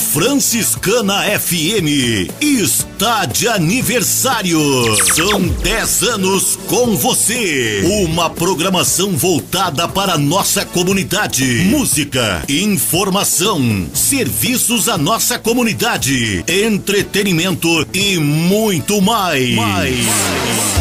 Franciscana 0.00 1.22
FM 1.38 2.28
está 2.40 3.26
de 3.26 3.46
aniversário. 3.46 4.58
São 5.14 5.46
10 5.46 6.02
anos 6.02 6.58
com 6.66 6.96
você. 6.96 7.82
Uma 7.84 8.30
programação 8.30 9.16
voltada 9.16 9.86
para 9.86 10.16
nossa 10.16 10.64
comunidade. 10.64 11.44
Música, 11.66 12.42
informação, 12.48 13.86
serviços 13.94 14.88
à 14.88 14.96
nossa 14.96 15.38
comunidade, 15.38 16.44
entretenimento 16.48 17.86
e 17.92 18.16
muito 18.16 19.00
mais. 19.00 19.54
mais. 19.54 20.79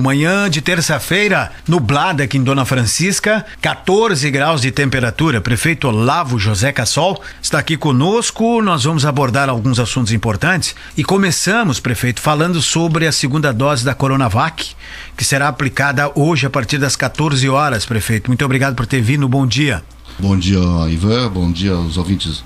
Manhã 0.00 0.48
de 0.48 0.60
terça-feira, 0.60 1.52
nublada 1.66 2.24
aqui 2.24 2.38
em 2.38 2.42
Dona 2.42 2.64
Francisca, 2.64 3.44
14 3.60 4.30
graus 4.30 4.60
de 4.60 4.70
temperatura. 4.70 5.40
Prefeito 5.40 5.88
Olavo 5.88 6.38
José 6.38 6.72
Cassol 6.72 7.22
está 7.42 7.58
aqui 7.58 7.76
conosco. 7.76 8.62
Nós 8.62 8.84
vamos 8.84 9.04
abordar 9.04 9.48
alguns 9.48 9.78
assuntos 9.78 10.12
importantes 10.12 10.74
e 10.96 11.04
começamos, 11.04 11.80
prefeito, 11.80 12.20
falando 12.20 12.60
sobre 12.60 13.06
a 13.06 13.12
segunda 13.12 13.52
dose 13.52 13.84
da 13.84 13.94
Coronavac, 13.94 14.74
que 15.16 15.24
será 15.24 15.48
aplicada 15.48 16.10
hoje 16.14 16.46
a 16.46 16.50
partir 16.50 16.78
das 16.78 16.96
14 16.96 17.48
horas, 17.48 17.86
prefeito. 17.86 18.28
Muito 18.28 18.44
obrigado 18.44 18.74
por 18.74 18.86
ter 18.86 19.00
vindo. 19.00 19.28
Bom 19.28 19.46
dia. 19.46 19.82
Bom 20.18 20.38
dia, 20.38 20.58
Ivan. 20.88 21.30
Bom 21.30 21.52
dia 21.52 21.72
aos 21.72 21.96
ouvintes 21.96 22.42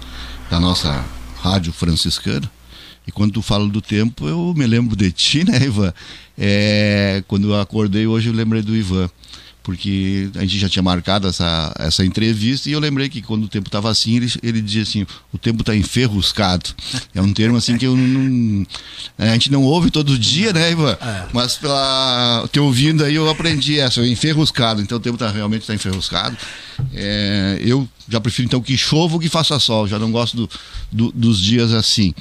da 0.51 0.61
nossa 0.61 1.05
Rádio 1.43 1.73
Franciscana. 1.73 2.51
E 3.07 3.13
quando 3.13 3.33
tu 3.33 3.43
fala 3.43 3.67
do 3.69 3.81
tempo, 3.81 4.29
eu 4.29 4.55
me 4.57 4.67
lembro 4.67 4.95
de 4.95 5.11
ti, 5.11 5.45
né, 5.49 5.65
Ivan? 5.65 5.93
É, 6.39 7.23
quando 7.27 7.49
eu 7.49 7.61
acordei 7.61 8.07
hoje, 8.07 8.29
eu 8.29 8.35
lembrei 8.35 8.63
do 8.63 8.77
Ivan. 8.77 9.11
Porque 9.63 10.29
a 10.35 10.41
gente 10.41 10.59
já 10.59 10.69
tinha 10.69 10.83
marcado 10.83 11.29
essa, 11.29 11.73
essa 11.79 12.05
entrevista 12.05 12.69
e 12.69 12.73
eu 12.73 12.81
lembrei 12.81 13.09
que 13.09 13.23
quando 13.23 13.45
o 13.45 13.49
tempo 13.49 13.69
estava 13.69 13.91
assim, 13.91 14.17
ele, 14.17 14.33
ele 14.43 14.61
dizia 14.61 14.83
assim: 14.83 15.07
o 15.33 15.39
tempo 15.39 15.63
está 15.63 15.75
enferruscado. 15.75 16.71
É 17.15 17.23
um 17.23 17.33
termo 17.33 17.57
assim 17.57 17.79
que 17.79 17.87
eu 17.87 17.97
não. 17.97 18.67
A 19.19 19.27
gente 19.33 19.53
não 19.53 19.63
ouve 19.63 19.91
todo 19.91 20.19
dia, 20.19 20.53
né, 20.53 20.73
Ivan? 20.73 20.97
É. 21.01 21.27
Mas 21.33 21.57
pela 21.57 22.49
te 22.51 22.59
ouvindo 22.59 23.05
aí, 23.05 23.15
eu 23.15 23.29
aprendi 23.31 23.79
essa, 23.79 24.05
enferruscado. 24.07 24.83
Então 24.83 24.99
o 24.99 25.01
tempo 25.01 25.17
tá, 25.17 25.31
realmente 25.31 25.63
está 25.63 25.75
enferruscado. 25.75 26.37
É, 26.93 27.59
eu 27.61 27.89
já 28.09 28.21
prefiro 28.21 28.47
então 28.47 28.61
que 28.61 28.77
chova 28.77 29.15
ou 29.15 29.21
que 29.21 29.29
faça 29.29 29.59
sol, 29.59 29.87
já 29.87 29.99
não 29.99 30.11
gosto 30.11 30.37
do, 30.37 30.51
do, 30.91 31.13
dos 31.13 31.41
dias 31.41 31.73
assim. 31.73 32.13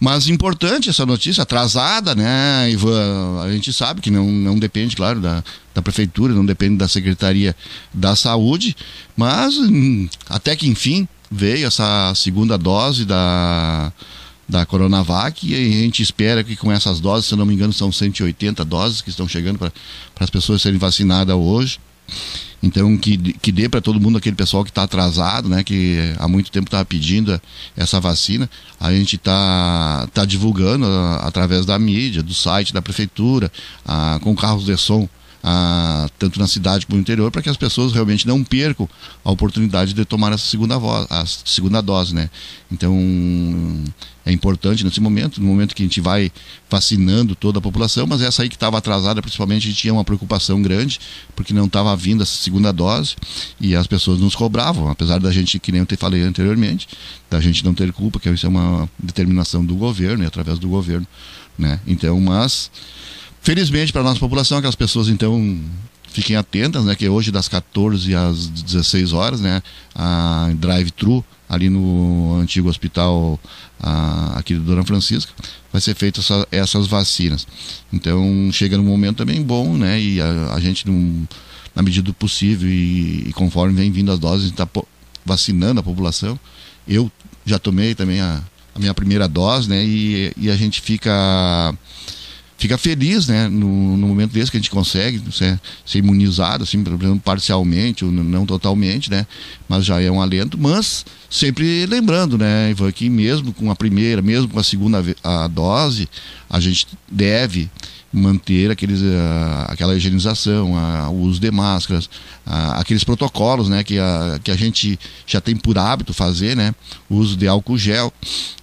Mas 0.00 0.28
importante 0.28 0.88
essa 0.88 1.04
notícia, 1.04 1.42
atrasada, 1.42 2.14
né, 2.14 2.70
Ivan? 2.70 3.42
A 3.42 3.50
gente 3.50 3.72
sabe 3.72 4.00
que 4.00 4.10
não, 4.10 4.30
não 4.30 4.58
depende, 4.58 4.94
claro, 4.94 5.20
da, 5.20 5.42
da 5.74 5.82
prefeitura, 5.82 6.32
não 6.32 6.46
depende 6.46 6.76
da 6.76 6.88
Secretaria 6.88 7.54
da 7.92 8.14
Saúde, 8.14 8.76
mas 9.16 9.56
hum, 9.58 10.08
até 10.28 10.54
que 10.54 10.68
enfim 10.68 11.08
veio 11.30 11.66
essa 11.66 12.12
segunda 12.14 12.56
dose 12.56 13.04
da 13.04 13.92
da 14.46 14.66
Coronavac 14.66 15.46
e 15.46 15.54
a 15.54 15.82
gente 15.82 16.02
espera 16.02 16.44
que 16.44 16.54
com 16.54 16.70
essas 16.70 17.00
doses, 17.00 17.26
se 17.26 17.32
eu 17.32 17.38
não 17.38 17.46
me 17.46 17.54
engano, 17.54 17.72
são 17.72 17.90
180 17.90 18.62
doses 18.64 19.00
que 19.00 19.08
estão 19.08 19.26
chegando 19.26 19.58
para 19.58 19.72
as 20.20 20.28
pessoas 20.28 20.60
serem 20.60 20.78
vacinadas 20.78 21.34
hoje. 21.34 21.80
Então, 22.62 22.96
que, 22.96 23.16
que 23.34 23.52
dê 23.52 23.68
para 23.68 23.80
todo 23.80 24.00
mundo, 24.00 24.16
aquele 24.16 24.36
pessoal 24.36 24.64
que 24.64 24.70
está 24.70 24.84
atrasado, 24.84 25.48
né, 25.48 25.62
que 25.62 25.98
há 26.18 26.26
muito 26.26 26.50
tempo 26.50 26.66
estava 26.66 26.84
pedindo 26.84 27.40
essa 27.76 28.00
vacina, 28.00 28.48
a 28.80 28.90
gente 28.90 29.16
está 29.16 30.08
tá 30.14 30.24
divulgando 30.24 30.86
através 31.20 31.66
da 31.66 31.78
mídia, 31.78 32.22
do 32.22 32.32
site 32.32 32.72
da 32.72 32.80
prefeitura, 32.80 33.52
com 34.22 34.34
carros 34.34 34.64
de 34.64 34.76
som 34.76 35.08
a, 35.46 36.08
tanto 36.18 36.40
na 36.40 36.46
cidade 36.46 36.86
como 36.86 36.96
no 36.96 37.02
interior, 37.02 37.30
para 37.30 37.42
que 37.42 37.50
as 37.50 37.56
pessoas 37.56 37.92
realmente 37.92 38.26
não 38.26 38.42
percam 38.42 38.88
a 39.22 39.30
oportunidade 39.30 39.92
de 39.92 40.02
tomar 40.06 40.32
essa 40.32 40.46
segunda, 40.46 40.78
voz, 40.78 41.06
a 41.10 41.26
segunda 41.26 41.82
dose, 41.82 42.14
né? 42.14 42.30
Então, 42.72 42.96
é 44.24 44.32
importante 44.32 44.82
nesse 44.82 45.02
momento, 45.02 45.42
no 45.42 45.46
momento 45.46 45.74
que 45.74 45.82
a 45.82 45.86
gente 45.86 46.00
vai 46.00 46.32
vacinando 46.70 47.34
toda 47.34 47.58
a 47.58 47.62
população, 47.62 48.06
mas 48.06 48.22
essa 48.22 48.42
aí 48.42 48.48
que 48.48 48.56
estava 48.56 48.78
atrasada, 48.78 49.20
principalmente, 49.20 49.66
a 49.66 49.70
gente 49.70 49.78
tinha 49.82 49.92
uma 49.92 50.02
preocupação 50.02 50.62
grande, 50.62 50.98
porque 51.36 51.52
não 51.52 51.66
estava 51.66 51.94
vindo 51.94 52.22
essa 52.22 52.36
segunda 52.36 52.72
dose 52.72 53.14
e 53.60 53.76
as 53.76 53.86
pessoas 53.86 54.18
nos 54.20 54.34
cobravam, 54.34 54.88
apesar 54.88 55.20
da 55.20 55.30
gente, 55.30 55.58
que 55.58 55.70
nem 55.70 55.80
eu 55.80 55.86
te 55.86 55.96
falei 55.96 56.22
anteriormente, 56.22 56.88
da 57.28 57.38
gente 57.38 57.62
não 57.62 57.74
ter 57.74 57.92
culpa, 57.92 58.18
que 58.18 58.30
isso 58.30 58.46
é 58.46 58.48
uma 58.48 58.88
determinação 58.98 59.62
do 59.62 59.74
governo 59.74 60.24
e 60.24 60.26
através 60.26 60.58
do 60.58 60.68
governo, 60.68 61.06
né? 61.58 61.80
Então, 61.86 62.18
mas 62.18 62.70
Felizmente 63.44 63.92
para 63.92 64.00
a 64.00 64.04
nossa 64.04 64.18
população, 64.18 64.56
aquelas 64.56 64.74
pessoas 64.74 65.06
então 65.08 65.60
fiquem 66.08 66.34
atentas, 66.34 66.82
né, 66.82 66.94
que 66.94 67.06
hoje 67.06 67.30
das 67.30 67.46
14 67.46 68.14
às 68.14 68.48
16 68.48 69.12
horas, 69.12 69.38
né, 69.38 69.62
a 69.94 70.50
drive-thru 70.54 71.22
ali 71.46 71.68
no 71.68 72.38
antigo 72.40 72.70
hospital 72.70 73.38
a, 73.78 74.38
aqui 74.38 74.54
do 74.54 74.62
Dona 74.62 74.82
Francisca 74.82 75.30
vai 75.70 75.78
ser 75.82 75.94
feita 75.94 76.20
essa, 76.20 76.48
essas 76.50 76.86
vacinas. 76.86 77.46
Então 77.92 78.48
chega 78.50 78.78
num 78.78 78.84
momento 78.84 79.18
também 79.18 79.42
bom, 79.42 79.76
né, 79.76 80.00
e 80.00 80.22
a, 80.22 80.54
a 80.54 80.58
gente 80.58 80.86
num, 80.86 81.26
na 81.74 81.82
medida 81.82 82.06
do 82.06 82.14
possível 82.14 82.66
e, 82.66 83.28
e, 83.28 83.32
conforme 83.34 83.74
vem 83.74 83.92
vindo 83.92 84.10
as 84.10 84.18
doses, 84.18 84.50
está 84.50 84.66
vacinando 85.22 85.80
a 85.80 85.82
população. 85.82 86.40
Eu 86.88 87.12
já 87.44 87.58
tomei 87.58 87.94
também 87.94 88.22
a, 88.22 88.42
a 88.74 88.78
minha 88.78 88.94
primeira 88.94 89.28
dose, 89.28 89.68
né, 89.68 89.84
e, 89.84 90.32
e 90.34 90.50
a 90.50 90.56
gente 90.56 90.80
fica 90.80 91.76
fica 92.56 92.78
feliz, 92.78 93.26
né, 93.26 93.48
no, 93.48 93.96
no, 93.96 94.06
momento 94.08 94.32
desse 94.32 94.50
que 94.50 94.56
a 94.56 94.60
gente 94.60 94.70
consegue 94.70 95.20
ser, 95.32 95.60
ser 95.84 95.98
imunizado, 95.98 96.64
assim, 96.64 96.82
parcialmente 97.22 98.04
ou 98.04 98.12
não 98.12 98.46
totalmente, 98.46 99.10
né, 99.10 99.26
mas 99.68 99.84
já 99.84 100.00
é 100.00 100.10
um 100.10 100.20
alento, 100.20 100.58
mas 100.58 101.04
sempre 101.28 101.84
lembrando, 101.86 102.38
né, 102.38 102.70
Ivan, 102.70 102.90
que 102.92 103.08
mesmo 103.08 103.52
com 103.52 103.70
a 103.70 103.76
primeira, 103.76 104.22
mesmo 104.22 104.48
com 104.48 104.58
a 104.58 104.64
segunda 104.64 105.04
a 105.22 105.48
dose, 105.48 106.08
a 106.48 106.60
gente 106.60 106.86
deve 107.10 107.68
manter 108.14 108.70
aqueles, 108.70 109.00
uh, 109.00 109.64
aquela 109.66 109.96
higienização, 109.96 110.74
uh, 110.74 111.10
o 111.10 111.22
uso 111.22 111.40
de 111.40 111.50
máscaras, 111.50 112.04
uh, 112.46 112.78
aqueles 112.78 113.02
protocolos 113.02 113.68
né, 113.68 113.82
que, 113.82 113.98
a, 113.98 114.38
que 114.42 114.52
a 114.52 114.56
gente 114.56 114.98
já 115.26 115.40
tem 115.40 115.56
por 115.56 115.76
hábito 115.76 116.14
fazer, 116.14 116.56
né, 116.56 116.72
o 117.10 117.16
uso 117.16 117.36
de 117.36 117.48
álcool 117.48 117.76
gel. 117.76 118.12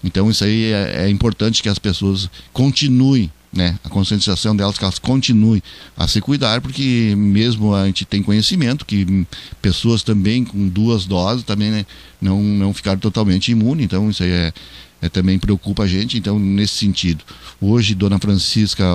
Então 0.01 0.31
isso 0.31 0.45
aí 0.45 0.71
é, 0.71 1.03
é 1.03 1.09
importante 1.09 1.61
que 1.61 1.67
as 1.67 1.77
pessoas 1.77 2.29
continuem 2.53 3.29
né, 3.51 3.77
a 3.83 3.89
conscientização 3.89 4.55
delas 4.55 4.77
que 4.77 4.83
elas 4.83 4.97
continuem 4.97 5.61
a 5.97 6.07
se 6.07 6.21
cuidar, 6.21 6.61
porque 6.61 7.13
mesmo 7.17 7.75
a 7.75 7.85
gente 7.85 8.05
tem 8.05 8.23
conhecimento 8.23 8.85
que 8.85 9.25
pessoas 9.61 10.03
também 10.03 10.45
com 10.45 10.67
duas 10.67 11.05
doses 11.05 11.43
também 11.43 11.69
né, 11.69 11.85
não, 12.21 12.41
não 12.41 12.73
ficaram 12.73 12.99
totalmente 12.99 13.51
imunes, 13.51 13.85
então 13.85 14.09
isso 14.09 14.23
aí 14.23 14.31
é, 14.31 14.53
é, 15.01 15.09
também 15.09 15.37
preocupa 15.37 15.83
a 15.83 15.87
gente, 15.87 16.17
então 16.17 16.39
nesse 16.39 16.75
sentido. 16.75 17.23
Hoje, 17.59 17.93
Dona 17.93 18.19
Francisca, 18.19 18.85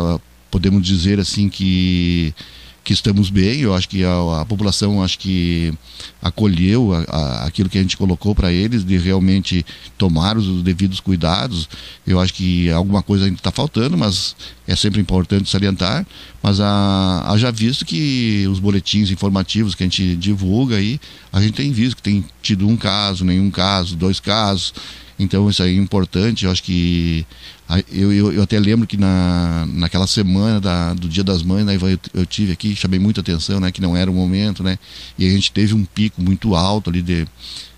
podemos 0.51 0.83
dizer 0.83 1.21
assim 1.21 1.49
que 1.49 2.35
que 2.87 2.93
estamos 2.93 3.31
bem. 3.31 3.63
Eu 3.63 3.75
acho 3.75 3.89
que 3.89 4.05
a, 4.05 4.43
a 4.43 4.47
população 4.47 5.03
acho 5.03 5.19
que 5.19 5.75
acolheu 6.23 6.95
a, 6.95 7.01
a, 7.09 7.45
aquilo 7.47 7.69
que 7.69 7.79
a 7.79 7.83
gente 7.83 7.97
colocou 7.97 8.33
para 8.33 8.53
eles 8.53 8.85
de 8.85 8.97
realmente 8.97 9.67
tomar 9.99 10.37
os, 10.37 10.47
os, 10.47 10.63
devidos 10.63 11.01
cuidados. 11.01 11.69
Eu 12.07 12.21
acho 12.21 12.33
que 12.33 12.71
alguma 12.71 13.03
coisa 13.03 13.25
ainda 13.25 13.39
está 13.39 13.51
faltando, 13.51 13.99
mas 13.99 14.37
é 14.69 14.77
sempre 14.77 15.01
importante 15.01 15.51
salientar. 15.51 16.07
Mas 16.41 16.59
já 16.59 17.51
visto 17.53 17.85
que 17.85 18.47
os 18.49 18.61
boletins 18.61 19.11
informativos 19.11 19.75
que 19.75 19.83
a 19.83 19.87
gente 19.87 20.15
divulga 20.15 20.77
aí, 20.77 21.01
a 21.33 21.43
gente 21.43 21.55
tem 21.55 21.73
visto 21.73 21.97
que 21.97 22.03
tem 22.03 22.25
tido 22.41 22.69
um 22.69 22.77
caso, 22.77 23.25
nenhum 23.25 23.51
caso, 23.51 23.97
dois 23.97 24.21
casos. 24.21 24.73
Então 25.19 25.49
isso 25.49 25.63
aí 25.63 25.77
é 25.77 25.81
importante, 25.81 26.45
eu 26.45 26.51
acho 26.51 26.63
que 26.63 27.27
eu, 27.91 28.13
eu, 28.13 28.33
eu, 28.35 28.43
até 28.43 28.61
lembro 28.61 28.87
que 28.87 28.97
na, 28.97 29.67
naquela 29.73 30.07
semana 30.07 30.61
da, 30.61 30.93
do 30.93 31.09
Dia 31.09 31.25
das 31.25 31.43
Mães, 31.43 31.65
né, 31.65 31.77
eu, 31.77 31.99
eu, 32.15 32.27
tive 32.27 32.53
aqui, 32.53 32.77
chamei 32.77 32.99
muita 32.99 33.23
atenção, 33.23 33.59
né, 33.59 33.73
que 33.73 33.81
não 33.81 33.97
era 33.97 34.11
o 34.11 34.15
momento, 34.15 34.63
né, 34.63 34.79
e 35.19 35.27
a 35.27 35.31
gente 35.31 35.51
teve 35.51 35.75
um 35.75 35.85
pico 35.85 36.21
muito 36.21 36.55
alto 36.55 36.91
ali 36.91 37.01
de, 37.01 37.27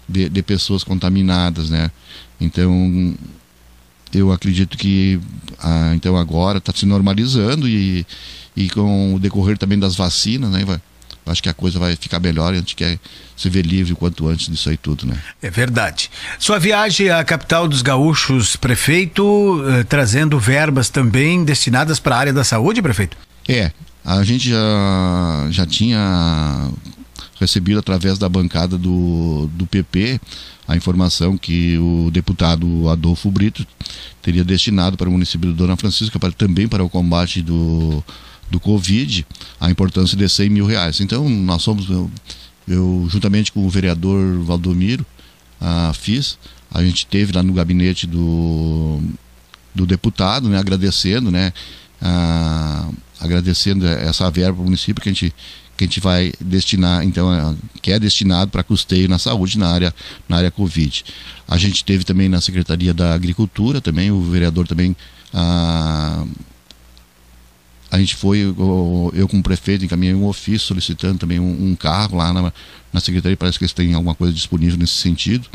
de, 0.08 0.28
de 0.28 0.42
pessoas 0.42 0.82
contaminadas, 0.82 1.70
né. 1.70 1.90
Então, 2.40 3.14
eu 4.12 4.32
acredito 4.32 4.76
que 4.76 5.20
ah, 5.60 5.92
então 5.94 6.16
agora 6.16 6.58
está 6.58 6.72
se 6.74 6.84
normalizando 6.84 7.68
e, 7.68 8.06
e 8.56 8.68
com 8.70 9.14
o 9.14 9.18
decorrer 9.18 9.56
também 9.56 9.78
das 9.78 9.94
vacinas, 9.94 10.50
né, 10.50 10.64
acho 11.30 11.42
que 11.42 11.48
a 11.48 11.54
coisa 11.54 11.78
vai 11.78 11.94
ficar 11.96 12.20
melhor 12.20 12.52
e 12.52 12.56
a 12.56 12.60
gente 12.60 12.74
quer 12.74 12.98
se 13.36 13.48
ver 13.48 13.64
livre 13.64 13.92
o 13.92 13.96
quanto 13.96 14.26
antes 14.28 14.48
disso 14.48 14.68
aí 14.68 14.76
tudo, 14.76 15.06
né? 15.06 15.16
É 15.42 15.50
verdade. 15.50 16.10
Sua 16.38 16.58
viagem 16.58 17.10
à 17.10 17.22
capital 17.24 17.68
dos 17.68 17.82
gaúchos, 17.82 18.56
prefeito, 18.56 19.62
eh, 19.68 19.84
trazendo 19.84 20.38
verbas 20.38 20.88
também 20.88 21.44
destinadas 21.44 22.00
para 22.00 22.16
a 22.16 22.18
área 22.18 22.32
da 22.32 22.44
saúde, 22.44 22.82
prefeito? 22.82 23.16
É, 23.48 23.70
a 24.04 24.22
gente 24.24 24.50
já, 24.50 25.48
já 25.50 25.66
tinha 25.66 26.70
recebido 27.40 27.78
através 27.78 28.18
da 28.18 28.28
bancada 28.28 28.76
do, 28.76 29.48
do 29.52 29.66
PP 29.66 30.20
a 30.66 30.76
informação 30.76 31.38
que 31.38 31.78
o 31.78 32.10
deputado 32.10 32.88
Adolfo 32.90 33.30
Brito 33.30 33.66
teria 34.20 34.44
destinado 34.44 34.98
para 34.98 35.08
o 35.08 35.12
município 35.12 35.50
de 35.50 35.56
Dona 35.56 35.76
Francisca 35.76 36.18
para, 36.18 36.30
também 36.30 36.68
para 36.68 36.84
o 36.84 36.90
combate 36.90 37.40
do 37.40 38.04
do 38.50 38.58
Covid, 38.58 39.26
a 39.60 39.70
importância 39.70 40.16
de 40.16 40.28
100 40.28 40.48
mil 40.48 40.66
reais. 40.66 41.00
Então, 41.00 41.28
nós 41.28 41.62
somos 41.62 41.88
eu 42.66 43.08
juntamente 43.10 43.50
com 43.50 43.66
o 43.66 43.70
vereador 43.70 44.42
Valdomiro 44.42 45.04
ah, 45.60 45.92
fiz. 45.94 46.38
A 46.70 46.82
gente 46.84 47.06
teve 47.06 47.32
lá 47.32 47.42
no 47.42 47.52
gabinete 47.52 48.06
do, 48.06 49.00
do 49.74 49.86
deputado, 49.86 50.48
né, 50.48 50.58
agradecendo, 50.58 51.30
né, 51.30 51.52
ah, 52.00 52.90
agradecendo 53.20 53.86
essa 53.86 54.30
verba 54.30 54.54
para 54.54 54.62
o 54.62 54.64
município 54.64 55.02
que 55.02 55.08
a 55.08 55.12
gente 55.12 55.34
que 55.76 55.84
a 55.84 55.86
gente 55.86 56.00
vai 56.00 56.32
destinar, 56.40 57.04
então, 57.04 57.32
é, 57.32 57.54
que 57.80 57.92
é 57.92 58.00
destinado 58.00 58.50
para 58.50 58.64
custeio 58.64 59.08
na 59.08 59.16
saúde 59.16 59.56
na 59.60 59.68
área, 59.68 59.94
na 60.28 60.38
área 60.38 60.50
Covid. 60.50 61.04
A 61.46 61.56
gente 61.56 61.84
teve 61.84 62.02
também 62.02 62.28
na 62.28 62.40
Secretaria 62.40 62.92
da 62.92 63.14
Agricultura, 63.14 63.80
também, 63.80 64.10
o 64.10 64.20
vereador 64.20 64.66
também. 64.66 64.96
Ah, 65.32 66.24
a 67.90 67.98
gente 67.98 68.16
foi, 68.16 68.40
eu, 68.40 69.10
eu 69.14 69.26
como 69.28 69.42
prefeito, 69.42 69.84
encaminhei 69.84 70.14
um 70.14 70.26
ofício 70.26 70.66
solicitando 70.68 71.18
também 71.18 71.40
um, 71.40 71.70
um 71.70 71.74
carro 71.74 72.18
lá 72.18 72.32
na, 72.32 72.52
na 72.92 73.00
secretaria, 73.00 73.36
parece 73.36 73.58
que 73.58 73.64
eles 73.64 73.72
têm 73.72 73.94
alguma 73.94 74.14
coisa 74.14 74.32
disponível 74.32 74.78
nesse 74.78 74.94
sentido, 74.94 75.46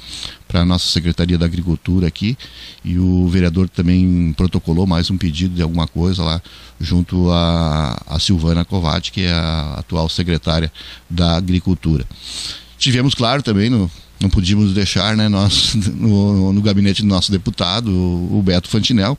para 0.47 0.61
a 0.61 0.65
nossa 0.65 0.87
Secretaria 0.87 1.37
da 1.37 1.45
Agricultura 1.45 2.07
aqui. 2.07 2.37
E 2.83 2.97
o 2.97 3.27
vereador 3.27 3.69
também 3.69 4.33
protocolou 4.35 4.87
mais 4.87 5.11
um 5.11 5.17
pedido 5.17 5.55
de 5.55 5.61
alguma 5.61 5.87
coisa 5.87 6.23
lá, 6.23 6.41
junto 6.79 7.29
a, 7.29 8.01
a 8.07 8.19
Silvana 8.19 8.65
Covati, 8.65 9.11
que 9.11 9.21
é 9.21 9.31
a 9.31 9.75
atual 9.77 10.09
secretária 10.09 10.71
da 11.09 11.37
Agricultura. 11.37 12.05
Tivemos, 12.77 13.13
claro, 13.13 13.43
também 13.43 13.69
no, 13.69 13.89
não 14.23 14.29
podíamos 14.29 14.73
deixar, 14.73 15.17
né, 15.17 15.27
nós, 15.27 15.75
no, 15.75 16.53
no, 16.53 16.61
gabinete 16.61 17.01
do 17.01 17.07
nosso 17.07 17.29
deputado, 17.29 17.91
o, 17.91 18.41
Beto 18.41 18.69
Fantinel, 18.69 19.17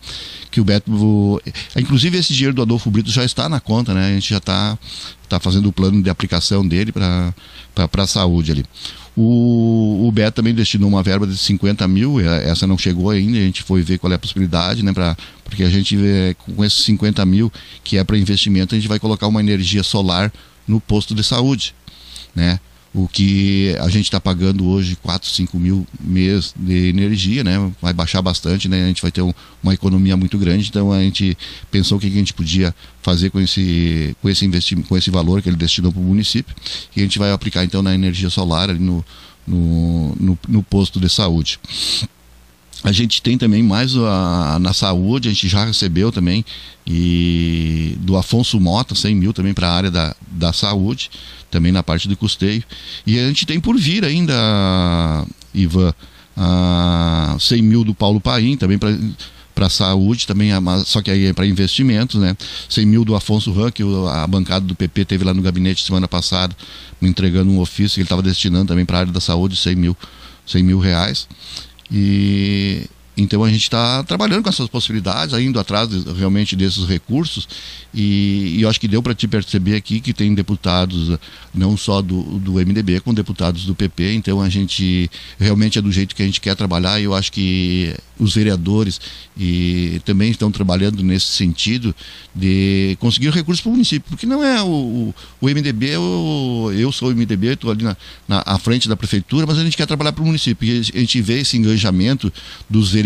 que 0.50 0.60
o 0.60 0.64
Beto. 0.64 0.90
O, 0.90 1.40
inclusive, 1.76 2.16
esse 2.16 2.32
dinheiro 2.32 2.54
do 2.54 2.62
Adolfo 2.62 2.90
Brito 2.90 3.10
já 3.10 3.22
está 3.22 3.48
na 3.48 3.60
conta, 3.60 3.92
né? 3.92 4.08
A 4.08 4.14
gente 4.14 4.30
já 4.30 4.38
está 4.38 4.78
tá 5.28 5.38
fazendo 5.38 5.68
o 5.68 5.72
plano 5.72 6.02
de 6.02 6.08
aplicação 6.08 6.66
dele 6.66 6.90
para 6.90 7.34
a 7.76 8.06
saúde 8.06 8.50
ali. 8.50 8.64
O, 9.14 10.08
o 10.08 10.10
Beto 10.10 10.36
também 10.36 10.54
destinou 10.54 10.88
uma 10.88 11.02
verba 11.02 11.26
de 11.26 11.36
50 11.36 11.86
mil, 11.86 12.18
essa 12.18 12.66
não 12.66 12.76
chegou 12.76 13.10
ainda, 13.10 13.38
a 13.38 13.42
gente 13.42 13.62
foi 13.62 13.82
ver 13.82 13.98
qual 13.98 14.10
é 14.12 14.16
a 14.16 14.18
possibilidade, 14.18 14.82
né? 14.82 14.92
Pra, 14.92 15.16
porque 15.44 15.62
a 15.62 15.70
gente 15.70 15.96
com 16.38 16.64
esses 16.64 16.82
50 16.84 17.24
mil, 17.26 17.52
que 17.84 17.98
é 17.98 18.02
para 18.02 18.16
investimento, 18.16 18.74
a 18.74 18.78
gente 18.78 18.88
vai 18.88 18.98
colocar 18.98 19.26
uma 19.26 19.40
energia 19.40 19.82
solar 19.82 20.32
no 20.66 20.80
posto 20.80 21.14
de 21.14 21.22
saúde, 21.22 21.74
né? 22.34 22.58
O 22.94 23.08
que 23.08 23.74
a 23.80 23.88
gente 23.88 24.04
está 24.04 24.20
pagando 24.20 24.64
hoje 24.64 24.94
4, 25.02 25.28
5 25.28 25.58
mil 25.58 25.84
mês 26.00 26.54
de 26.56 26.88
energia, 26.88 27.42
né? 27.42 27.72
Vai 27.82 27.92
baixar 27.92 28.22
bastante, 28.22 28.68
né? 28.68 28.84
A 28.84 28.86
gente 28.86 29.02
vai 29.02 29.10
ter 29.10 29.20
um, 29.20 29.34
uma 29.60 29.74
economia 29.74 30.16
muito 30.16 30.38
grande, 30.38 30.68
então 30.68 30.92
a 30.92 31.00
gente 31.00 31.36
pensou 31.72 31.98
o 31.98 32.00
que 32.00 32.06
a 32.06 32.10
gente 32.10 32.32
podia 32.32 32.72
fazer 33.02 33.30
com 33.30 33.40
esse, 33.40 34.16
com 34.22 34.28
esse 34.30 34.44
investimento, 34.44 34.88
com 34.88 34.96
esse 34.96 35.10
valor 35.10 35.42
que 35.42 35.48
ele 35.48 35.56
destinou 35.56 35.90
para 35.90 36.00
o 36.00 36.04
município, 36.04 36.54
e 36.94 37.00
a 37.00 37.02
gente 37.02 37.18
vai 37.18 37.32
aplicar 37.32 37.64
então 37.64 37.82
na 37.82 37.92
energia 37.92 38.30
solar 38.30 38.70
ali 38.70 38.78
no, 38.78 39.04
no, 39.44 40.14
no, 40.14 40.38
no 40.48 40.62
posto 40.62 41.00
de 41.00 41.08
saúde. 41.08 41.58
A 42.84 42.92
gente 42.92 43.22
tem 43.22 43.38
também 43.38 43.62
mais 43.62 43.96
a, 43.96 44.58
na 44.60 44.74
saúde, 44.74 45.28
a 45.28 45.32
gente 45.32 45.48
já 45.48 45.64
recebeu 45.64 46.12
também 46.12 46.44
e 46.86 47.96
do 48.00 48.14
Afonso 48.14 48.60
Mota 48.60 48.94
100 48.94 49.14
mil 49.14 49.32
também 49.32 49.54
para 49.54 49.68
a 49.68 49.72
área 49.72 49.90
da, 49.90 50.14
da 50.30 50.52
saúde, 50.52 51.10
também 51.50 51.72
na 51.72 51.82
parte 51.82 52.06
do 52.06 52.14
custeio. 52.14 52.62
E 53.06 53.18
a 53.18 53.26
gente 53.26 53.46
tem 53.46 53.58
por 53.58 53.78
vir 53.78 54.04
ainda, 54.04 54.34
Ivan, 55.54 55.94
a 56.36 57.36
100 57.40 57.62
mil 57.62 57.84
do 57.84 57.94
Paulo 57.94 58.20
Paim 58.20 58.56
também 58.56 58.78
para 58.78 58.94
para 59.54 59.68
saúde 59.68 60.26
também, 60.26 60.50
só 60.84 61.00
que 61.00 61.10
aí 61.10 61.26
é 61.26 61.32
para 61.32 61.46
investimentos, 61.46 62.20
né? 62.20 62.36
100 62.68 62.86
mil 62.86 63.04
do 63.04 63.14
Afonso 63.14 63.52
Ran, 63.52 63.70
que 63.70 63.84
a 64.10 64.26
bancada 64.26 64.66
do 64.66 64.74
PP 64.74 65.04
teve 65.04 65.24
lá 65.24 65.32
no 65.32 65.40
gabinete 65.40 65.84
semana 65.84 66.08
passada, 66.08 66.56
me 67.00 67.08
entregando 67.08 67.52
um 67.52 67.60
ofício 67.60 67.94
que 67.94 68.00
ele 68.00 68.06
estava 68.06 68.20
destinando 68.20 68.66
também 68.66 68.84
para 68.84 68.96
a 68.96 69.00
área 69.02 69.12
da 69.12 69.20
saúde 69.20 69.54
100 69.54 69.76
mil, 69.76 69.96
100 70.44 70.62
mil 70.64 70.80
reais. 70.80 71.28
E 71.96 72.88
então 73.16 73.44
a 73.44 73.48
gente 73.48 73.62
está 73.62 74.02
trabalhando 74.02 74.42
com 74.42 74.48
essas 74.48 74.68
possibilidades, 74.68 75.38
indo 75.38 75.58
atrás 75.60 75.88
de, 75.88 76.12
realmente 76.12 76.56
desses 76.56 76.84
recursos. 76.84 77.48
E, 77.92 78.56
e 78.58 78.66
acho 78.66 78.80
que 78.80 78.88
deu 78.88 79.00
para 79.00 79.14
te 79.14 79.28
perceber 79.28 79.76
aqui 79.76 80.00
que 80.00 80.12
tem 80.12 80.34
deputados 80.34 81.16
não 81.54 81.76
só 81.76 82.02
do, 82.02 82.22
do 82.40 82.54
MDB, 82.54 83.00
com 83.00 83.14
deputados 83.14 83.64
do 83.64 83.74
PP, 83.74 84.14
então 84.14 84.40
a 84.40 84.48
gente 84.48 85.08
realmente 85.38 85.78
é 85.78 85.82
do 85.82 85.92
jeito 85.92 86.14
que 86.16 86.22
a 86.22 86.26
gente 86.26 86.40
quer 86.40 86.56
trabalhar. 86.56 87.00
E 87.00 87.04
eu 87.04 87.14
acho 87.14 87.30
que 87.30 87.94
os 88.18 88.34
vereadores 88.34 89.00
e 89.36 90.00
também 90.04 90.30
estão 90.30 90.50
trabalhando 90.50 91.02
nesse 91.02 91.26
sentido 91.26 91.94
de 92.34 92.96
conseguir 93.00 93.30
recursos 93.30 93.60
para 93.60 93.68
o 93.70 93.72
município, 93.72 94.08
porque 94.08 94.26
não 94.26 94.42
é 94.42 94.62
o, 94.62 95.14
o 95.40 95.46
MDB, 95.46 95.90
eu, 95.90 96.72
eu 96.76 96.90
sou 96.90 97.10
o 97.10 97.14
MDB, 97.14 97.52
estou 97.52 97.70
ali 97.70 97.84
na, 97.84 97.96
na 98.26 98.42
à 98.44 98.58
frente 98.58 98.88
da 98.88 98.96
prefeitura, 98.96 99.46
mas 99.46 99.58
a 99.58 99.64
gente 99.64 99.76
quer 99.76 99.86
trabalhar 99.86 100.12
para 100.12 100.22
o 100.22 100.26
município, 100.26 100.68
e 100.68 100.78
a 100.78 101.00
gente 101.00 101.20
vê 101.20 101.40
esse 101.40 101.56
engajamento 101.56 102.32
dos 102.68 102.90
vereadores 102.90 103.03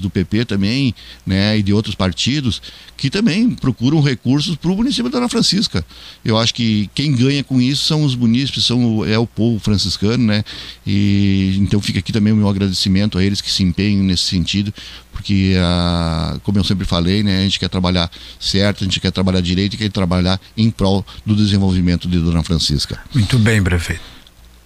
do 0.00 0.10
PP 0.10 0.44
também, 0.44 0.94
né, 1.26 1.58
e 1.58 1.62
de 1.62 1.72
outros 1.72 1.94
partidos, 1.94 2.62
que 2.96 3.10
também 3.10 3.50
procuram 3.50 4.00
recursos 4.00 4.54
para 4.54 4.70
o 4.70 4.76
município 4.76 5.10
da 5.10 5.18
Dona 5.18 5.28
Francisca. 5.28 5.84
Eu 6.24 6.38
acho 6.38 6.54
que 6.54 6.88
quem 6.94 7.14
ganha 7.14 7.42
com 7.42 7.60
isso 7.60 7.84
são 7.84 8.04
os 8.04 8.14
munícipes, 8.14 8.64
são, 8.64 9.04
é 9.04 9.18
o 9.18 9.26
povo 9.26 9.58
franciscano, 9.58 10.24
né? 10.24 10.44
E 10.86 11.56
então 11.60 11.80
fica 11.80 11.98
aqui 11.98 12.12
também 12.12 12.32
o 12.32 12.36
meu 12.36 12.48
agradecimento 12.48 13.18
a 13.18 13.24
eles 13.24 13.40
que 13.40 13.50
se 13.50 13.62
empenham 13.62 14.04
nesse 14.04 14.24
sentido, 14.24 14.72
porque 15.10 15.54
ah, 15.58 16.38
como 16.42 16.58
eu 16.58 16.64
sempre 16.64 16.84
falei, 16.84 17.22
né, 17.22 17.38
a 17.38 17.42
gente 17.42 17.58
quer 17.58 17.68
trabalhar 17.68 18.10
certo, 18.38 18.82
a 18.82 18.84
gente 18.84 19.00
quer 19.00 19.10
trabalhar 19.10 19.40
direito 19.40 19.74
e 19.74 19.76
quer 19.76 19.90
trabalhar 19.90 20.40
em 20.56 20.70
prol 20.70 21.04
do 21.26 21.34
desenvolvimento 21.34 22.08
de 22.08 22.18
Dona 22.18 22.42
Francisca. 22.42 23.00
Muito 23.14 23.38
bem, 23.38 23.62
prefeito. 23.62 24.21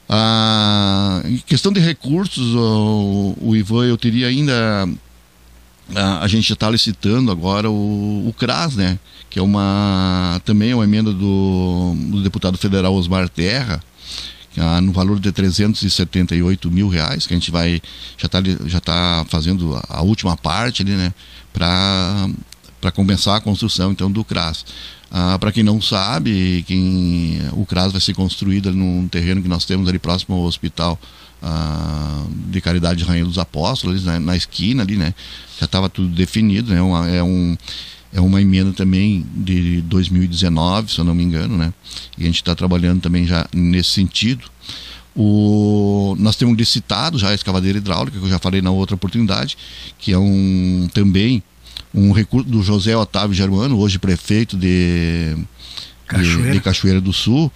Ah, 0.08 1.20
em 1.24 1.38
questão 1.38 1.72
de 1.72 1.80
recursos, 1.80 2.54
o, 2.54 3.36
o 3.40 3.56
Ivan, 3.56 3.86
eu 3.86 3.96
teria 3.96 4.28
ainda 4.28 4.88
a, 5.94 6.24
a 6.24 6.28
gente 6.28 6.48
já 6.48 6.54
está 6.54 6.68
licitando 6.70 7.30
agora 7.30 7.70
o, 7.70 8.28
o 8.28 8.32
CRAS, 8.32 8.76
né? 8.76 8.98
Que 9.28 9.38
é 9.38 9.42
uma 9.42 10.40
também 10.44 10.70
é 10.70 10.74
uma 10.74 10.84
emenda 10.84 11.12
do, 11.12 11.94
do 12.10 12.22
deputado 12.22 12.56
federal 12.56 12.94
Osmar 12.94 13.28
Terra, 13.28 13.82
é, 14.56 14.80
no 14.80 14.92
valor 14.92 15.20
de 15.20 15.30
378 15.30 16.70
mil 16.70 16.88
reais, 16.88 17.26
que 17.26 17.34
a 17.34 17.36
gente 17.36 17.50
vai 17.50 17.80
já 18.16 18.26
está 18.26 18.42
já 18.66 18.80
tá 18.80 19.26
fazendo 19.28 19.80
a 19.88 20.02
última 20.02 20.36
parte 20.36 20.82
ali, 20.82 20.92
né? 20.92 21.12
Para 21.52 22.28
para 22.86 22.92
começar 22.92 23.34
a 23.34 23.40
construção 23.40 23.90
então 23.90 24.08
do 24.08 24.22
CRAS. 24.22 24.64
Ah, 25.10 25.36
para 25.40 25.50
quem 25.50 25.64
não 25.64 25.82
sabe, 25.82 26.64
quem, 26.68 27.40
o 27.52 27.66
CRAS 27.66 27.90
vai 27.90 28.00
ser 28.00 28.14
construído 28.14 28.72
num 28.72 29.08
terreno 29.08 29.42
que 29.42 29.48
nós 29.48 29.64
temos 29.64 29.88
ali 29.88 29.98
próximo 29.98 30.36
ao 30.36 30.42
hospital 30.42 30.96
ah, 31.42 32.24
de 32.48 32.60
Caridade 32.60 33.00
de 33.00 33.04
Rainha 33.04 33.24
dos 33.24 33.38
Apóstolos, 33.38 34.04
né, 34.04 34.20
na 34.20 34.36
esquina 34.36 34.84
ali, 34.84 34.96
né? 34.96 35.12
Já 35.58 35.64
estava 35.64 35.88
tudo 35.88 36.06
definido, 36.14 36.72
né? 36.72 36.80
Uma, 36.80 37.10
é, 37.10 37.20
um, 37.24 37.56
é 38.12 38.20
uma 38.20 38.40
emenda 38.40 38.72
também 38.72 39.26
de 39.34 39.80
2019, 39.80 40.92
se 40.92 41.00
eu 41.00 41.04
não 41.04 41.14
me 41.14 41.24
engano, 41.24 41.56
né? 41.56 41.74
E 42.16 42.22
a 42.22 42.26
gente 42.26 42.36
está 42.36 42.54
trabalhando 42.54 43.00
também 43.00 43.26
já 43.26 43.48
nesse 43.52 43.90
sentido. 43.90 44.44
O, 45.16 46.14
nós 46.20 46.36
temos 46.36 46.56
licitado 46.56 47.18
já 47.18 47.30
a 47.30 47.34
escavadeira 47.34 47.78
hidráulica, 47.78 48.16
que 48.16 48.24
eu 48.24 48.30
já 48.30 48.38
falei 48.38 48.62
na 48.62 48.70
outra 48.70 48.94
oportunidade, 48.94 49.58
que 49.98 50.12
é 50.12 50.18
um 50.18 50.88
também 50.94 51.42
um 51.96 52.12
recurso 52.12 52.48
do 52.48 52.62
José 52.62 52.94
Otávio 52.94 53.34
Germano, 53.34 53.78
hoje 53.78 53.98
prefeito 53.98 54.54
de 54.56 55.34
Cachoeira, 56.06 56.42
de, 56.42 56.52
de 56.52 56.60
Cachoeira 56.60 57.00
do 57.00 57.12
Sul, 57.12 57.50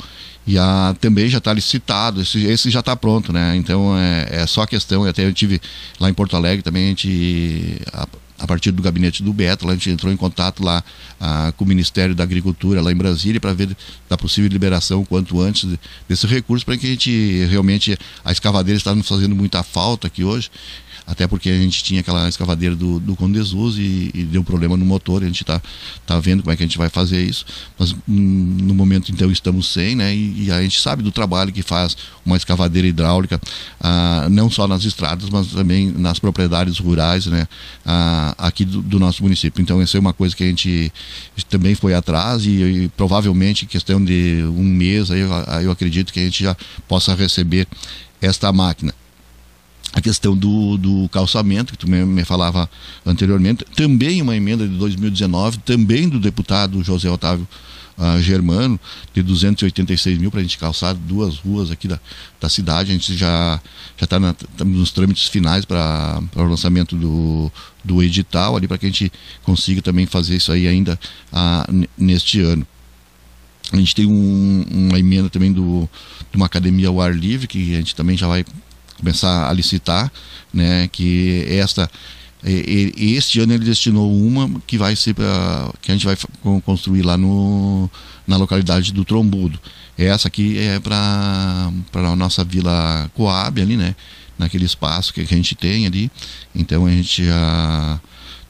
e 0.47 0.59
a, 0.59 0.97
também 0.99 1.29
já 1.29 1.39
está 1.39 1.53
licitado, 1.53 2.23
esse, 2.23 2.43
esse 2.45 2.71
já 2.71 2.81
está 2.81 2.97
pronto, 2.97 3.35
né? 3.35 3.55
Então 3.57 3.97
é, 3.99 4.43
é 4.43 4.47
só 4.47 4.65
questão, 4.65 5.05
até 5.05 5.27
eu 5.27 5.35
tive 5.35 5.61
lá 6.01 6.09
em 6.09 6.15
Porto 6.15 6.35
Alegre 6.37 6.63
também, 6.63 6.87
a 6.87 6.89
gente, 6.89 7.83
a, 7.93 8.09
a 8.39 8.47
partir 8.47 8.71
do 8.71 8.83
gabinete 8.83 9.23
do 9.23 9.31
Beto, 9.31 9.69
a 9.69 9.75
gente 9.75 9.91
entrou 9.91 10.11
em 10.11 10.17
contato 10.17 10.65
lá 10.65 10.83
a, 11.21 11.53
com 11.53 11.67
o 11.67 11.69
Ministério 11.69 12.15
da 12.15 12.25
Agricultura 12.25 12.81
lá 12.81 12.91
em 12.91 12.97
Brasília 12.97 13.39
para 13.39 13.53
ver 13.53 13.77
da 14.09 14.17
possível 14.17 14.51
liberação 14.51 15.05
quanto 15.05 15.39
antes 15.39 15.69
desse 16.09 16.27
recurso 16.27 16.65
para 16.65 16.79
que 16.79 16.87
a 16.87 16.91
gente 16.91 17.45
realmente, 17.51 17.97
a 18.25 18.33
escavadeira 18.33 18.79
está 18.79 18.95
nos 18.95 19.07
fazendo 19.07 19.37
muita 19.37 19.63
falta 19.63 20.07
aqui 20.07 20.25
hoje 20.25 20.51
até 21.11 21.27
porque 21.27 21.51
a 21.51 21.59
gente 21.59 21.83
tinha 21.83 22.01
aquela 22.01 22.29
escavadeira 22.29 22.77
do, 22.77 23.01
do 23.01 23.17
Condesus 23.17 23.77
e, 23.77 24.13
e 24.15 24.23
deu 24.23 24.45
problema 24.45 24.77
no 24.77 24.85
motor, 24.85 25.25
a 25.25 25.27
gente 25.27 25.43
está 25.43 25.61
tá 26.07 26.21
vendo 26.21 26.41
como 26.41 26.53
é 26.53 26.57
que 26.57 26.63
a 26.63 26.67
gente 26.67 26.79
vai 26.79 26.89
fazer 26.89 27.21
isso, 27.21 27.45
mas 27.77 27.93
hum, 28.09 28.57
no 28.63 28.73
momento 28.73 29.11
então 29.11 29.29
estamos 29.29 29.73
sem, 29.73 29.97
né, 29.97 30.15
e, 30.15 30.45
e, 30.45 30.53
a 30.53 30.63
gente 30.63 30.81
sabe 30.81 31.03
do 31.03 31.11
trabalho 31.11 31.53
que 31.53 31.63
faz 31.63 31.97
uma 32.25 32.37
escavadeira 32.37 32.87
hidráulica, 32.87 33.41
ah, 33.81 34.29
não 34.31 34.49
só 34.49 34.69
nas 34.69 34.85
estradas, 34.85 35.29
mas 35.31 35.49
também 35.49 35.91
nas 35.91 36.21
propriedades 36.21 36.79
rurais, 36.79 37.27
né, 37.27 37.49
ah, 37.85 38.33
aqui 38.39 38.65
do, 38.65 38.81
do, 38.81 39.01
nosso 39.01 39.25
município. 39.25 39.61
Então 39.61 39.81
essa 39.83 39.97
é 39.97 40.01
uma 40.01 40.13
coisa 40.13 40.37
que 40.37 40.45
a 40.45 40.47
gente 40.47 40.93
também 41.49 41.75
foi 41.75 41.93
atrás 41.93 42.47
e, 42.47 42.51
e 42.51 42.89
provavelmente 42.97 43.67
questão 43.67 44.05
de 44.05 44.45
um 44.45 44.63
mês 44.63 45.11
aí 45.11 45.21
eu, 45.21 45.31
eu 45.65 45.71
acredito 45.73 46.13
que 46.13 46.21
a 46.21 46.23
gente 46.23 46.45
já 46.45 46.57
possa 46.87 47.17
receber 47.17 47.67
esta 48.23 48.53
máquina. 48.53 48.95
A 49.93 50.01
questão 50.01 50.37
do, 50.37 50.77
do 50.77 51.09
calçamento, 51.09 51.73
que 51.73 51.79
tu 51.79 51.91
me, 51.91 52.05
me, 52.05 52.25
falava 52.25 52.71
anteriormente, 53.05 53.65
também 53.75 54.23
uma 54.23 54.37
emenda 54.37 54.67
de 54.67 54.77
2019, 54.77 55.59
também 55.59 56.09
do 56.09 56.21
deputado 56.21 56.83
José 56.83 57.11
Otávio 57.11 57.47
uh, 57.99 58.21
Germano, 58.21 58.79
de 59.13 59.23
286 59.23 60.19
mil 60.19 60.31
para 60.31 60.41
a 60.41 60.43
gente 60.43 60.59
calçar 60.59 60.95
duas 60.95 61.37
ruas 61.37 61.71
aqui 61.71 61.89
da, 61.89 61.99
da 62.41 62.49
cidade. 62.49 62.91
A 62.91 62.95
gente 62.95 63.17
já 63.17 63.61
já 63.97 64.05
está 64.05 64.19
nos 64.65 64.91
trâmites 64.93 65.29
finais 65.29 65.65
para 65.65 66.23
o 66.35 66.43
lançamento 66.43 66.97
do, 66.97 67.53
do 67.85 68.03
edital 68.03 68.57
ali, 68.57 68.67
para 68.67 68.79
que 68.79 68.87
a 68.87 68.89
gente 68.89 69.13
consiga 69.43 69.83
também 69.83 70.07
fazer 70.07 70.37
isso 70.37 70.53
aí 70.53 70.67
ainda 70.67 70.99
uh, 71.33 71.89
neste 71.99 72.41
ano. 72.41 72.67
A 73.73 73.77
gente 73.77 73.95
tem 73.95 74.07
um, 74.07 74.65
uma 74.69 74.99
emenda 74.99 75.29
também 75.29 75.53
do, 75.53 75.89
de 76.31 76.37
uma 76.37 76.47
academia 76.47 76.89
ao 76.89 77.01
ar 77.01 77.15
livre, 77.15 77.47
que 77.47 77.75
a 77.75 77.77
gente 77.77 77.95
também 77.95 78.17
já 78.17 78.27
vai 78.27 78.45
começar 79.01 79.49
a 79.49 79.53
licitar, 79.53 80.11
né? 80.53 80.89
Que 80.89 81.45
esta 81.49 81.91
este 82.43 83.41
ano 83.41 83.53
ele 83.53 83.65
destinou 83.65 84.11
uma 84.11 84.61
que 84.67 84.79
vai 84.79 84.97
ser 84.97 85.15
para 85.15 85.71
que 85.83 85.91
a 85.91 85.95
gente 85.95 86.07
vai 86.07 86.17
construir 86.65 87.03
lá 87.03 87.17
no, 87.17 87.91
na 88.27 88.37
localidade 88.37 88.93
do 88.93 89.05
Trombudo. 89.05 89.61
Essa 89.99 90.29
aqui 90.29 90.59
é 90.59 90.81
para 90.81 91.71
para 91.93 92.09
a 92.09 92.17
nossa 92.17 92.43
vila 92.43 93.11
Coab 93.15 93.61
ali, 93.61 93.77
né? 93.77 93.95
Naquele 94.39 94.65
espaço 94.65 95.13
que 95.13 95.21
a 95.21 95.25
gente 95.25 95.55
tem 95.55 95.87
ali. 95.87 96.11
Então 96.55 96.87
a 96.87 96.91
gente 96.91 97.27
já 97.27 98.01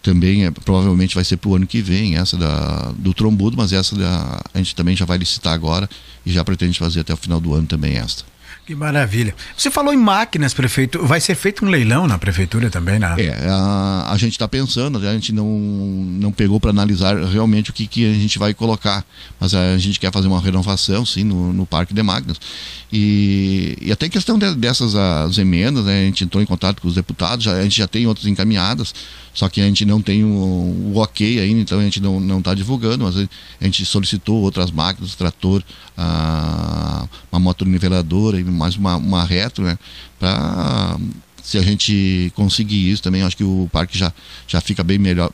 também 0.03 0.47
é, 0.47 0.51
provavelmente 0.51 1.15
vai 1.15 1.25
ser 1.25 1.37
para 1.37 1.51
o 1.51 1.57
ano 1.57 1.67
que 1.67 1.83
vem 1.83 2.17
essa 2.17 2.37
da, 2.37 2.93
do 2.97 3.13
trombudo, 3.13 3.57
mas 3.57 3.73
essa 3.73 3.97
da, 3.97 4.41
a 4.55 4.59
gente 4.59 4.75
também 4.75 4.97
já 4.97 5.05
vai 5.05 5.19
licitar 5.19 5.53
agora 5.53 5.89
e 6.25 6.33
já 6.33 6.45
pretende 6.45 6.79
fazer 6.79 7.01
até 7.01 7.13
o 7.13 7.17
final 7.17 7.41
do 7.41 7.53
ano 7.53 7.67
também 7.67 7.97
esta. 7.97 8.25
Que 8.67 8.75
maravilha. 8.75 9.35
Você 9.57 9.71
falou 9.71 9.93
em 9.93 9.97
máquinas, 9.97 10.55
prefeito. 10.55 11.05
Vai 11.05 11.21
ser 11.21 11.35
feito 11.35 11.65
um 11.65 11.69
leilão 11.69 12.07
na 12.07 12.19
prefeitura 12.19 12.71
também, 12.71 12.99
né? 12.99 13.17
É, 13.19 13.49
a, 13.49 14.13
a 14.13 14.17
gente 14.17 14.33
está 14.33 14.47
pensando, 14.47 14.99
a 14.99 15.13
gente 15.13 15.33
não, 15.33 15.47
não 15.47 16.31
pegou 16.31 16.61
para 16.61 16.71
analisar 16.71 17.17
realmente 17.17 17.71
o 17.71 17.73
que, 17.73 17.87
que 17.87 18.09
a 18.09 18.15
gente 18.15 18.39
vai 18.39 18.55
colocar. 18.55 19.05
Mas 19.41 19.55
a 19.55 19.77
gente 19.77 19.99
quer 19.99 20.13
fazer 20.13 20.29
uma 20.29 20.41
renovação, 20.41 21.05
sim, 21.05 21.25
no, 21.25 21.53
no 21.53 21.67
Parque 21.67 21.93
de 21.93 22.03
Máquinas. 22.03 22.41
E, 22.93 23.77
e 23.81 23.91
até 23.93 24.09
questão 24.09 24.39
de, 24.39 24.55
dessas 24.55 24.95
as 24.95 25.39
emendas, 25.39 25.85
né, 25.85 26.03
a 26.03 26.05
gente 26.05 26.25
entrou 26.25 26.43
em 26.43 26.47
contato 26.47 26.81
com 26.81 26.89
os 26.89 26.95
deputados, 26.95 27.45
já, 27.45 27.53
a 27.53 27.63
gente 27.63 27.77
já 27.77 27.89
tem 27.89 28.07
outras 28.07 28.27
encaminhadas, 28.27 28.95
só 29.33 29.49
que 29.49 29.61
a 29.61 29.65
gente 29.65 29.85
não 29.85 30.03
tem 30.03 30.25
o, 30.25 30.29
o 30.29 30.97
ok 30.97 31.41
ainda, 31.41 31.61
então 31.61 31.79
a 31.79 31.83
gente 31.83 32.01
não 32.01 32.39
está 32.39 32.55
divulgando, 32.55 33.05
mas 33.05 33.17
a 33.17 33.65
gente 33.65 33.85
solicitou 33.85 34.43
outras 34.43 34.71
máquinas, 34.71 35.15
trator, 35.15 35.63
a, 35.97 37.07
uma 37.31 37.39
moto 37.39 37.65
niveladora 37.65 38.41
e 38.41 38.45
mais 38.45 38.77
uma, 38.77 38.97
uma 38.97 39.25
retro, 39.25 39.65
né, 39.65 39.79
para 40.19 40.99
se 41.43 41.59
a 41.59 41.63
gente 41.63 42.33
conseguir 42.35 42.91
isso 42.91 43.03
também, 43.03 43.23
acho 43.23 43.37
que 43.37 43.45
o 43.45 43.69
parque 43.73 43.97
já, 43.97 44.13
já 44.47 44.61
fica 44.61 44.85
bem 44.85 44.99
melhor, 44.99 45.33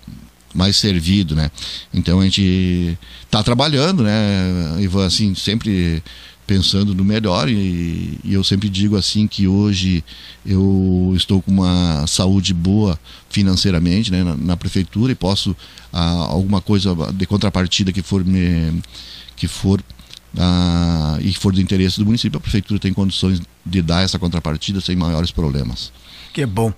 mais 0.55 0.76
servido, 0.76 1.37
né? 1.37 1.50
Então 1.93 2.21
a 2.21 2.25
gente 2.25 2.97
está 3.25 3.43
trabalhando, 3.43 4.03
né, 4.03 4.79
Ivan, 4.81 5.07
assim, 5.07 5.35
sempre 5.35 6.03
pensando 6.47 6.95
no 6.95 7.05
melhor 7.05 7.49
e, 7.49 8.19
e, 8.23 8.33
eu 8.33 8.45
sempre 8.45 8.69
digo 8.69 8.97
assim 8.97 9.26
que 9.26 9.49
hoje 9.49 10.05
eu 10.45 11.12
estou 11.17 11.43
com 11.43 11.50
uma 11.50 12.07
saúde 12.07 12.55
boa 12.55 12.99
financeiramente 13.29 14.12
né, 14.12 14.23
na, 14.23 14.37
na 14.37 14.57
prefeitura 14.57 15.12
e 15.12 15.15
posso 15.15 15.57
ah, 15.93 16.26
alguma 16.29 16.61
coisa 16.61 16.95
de 17.12 17.26
contrapartida 17.26 17.93
que 17.93 18.00
for 18.00 18.25
me, 18.25 18.81
que 19.35 19.49
for 19.49 19.83
ah, 20.38 21.19
e 21.21 21.33
for 21.35 21.53
do 21.53 21.61
interesse 21.61 21.99
do 21.99 22.07
município 22.07 22.38
a 22.38 22.41
prefeitura 22.41 22.79
tem 22.79 22.93
condições 22.93 23.41
de 23.65 23.83
dar 23.83 24.03
essa 24.03 24.19
contrapartida 24.19 24.81
sem 24.81 24.95
maiores 24.95 25.33
problemas 25.33 25.91
que 26.37 26.45
bom. 26.45 26.71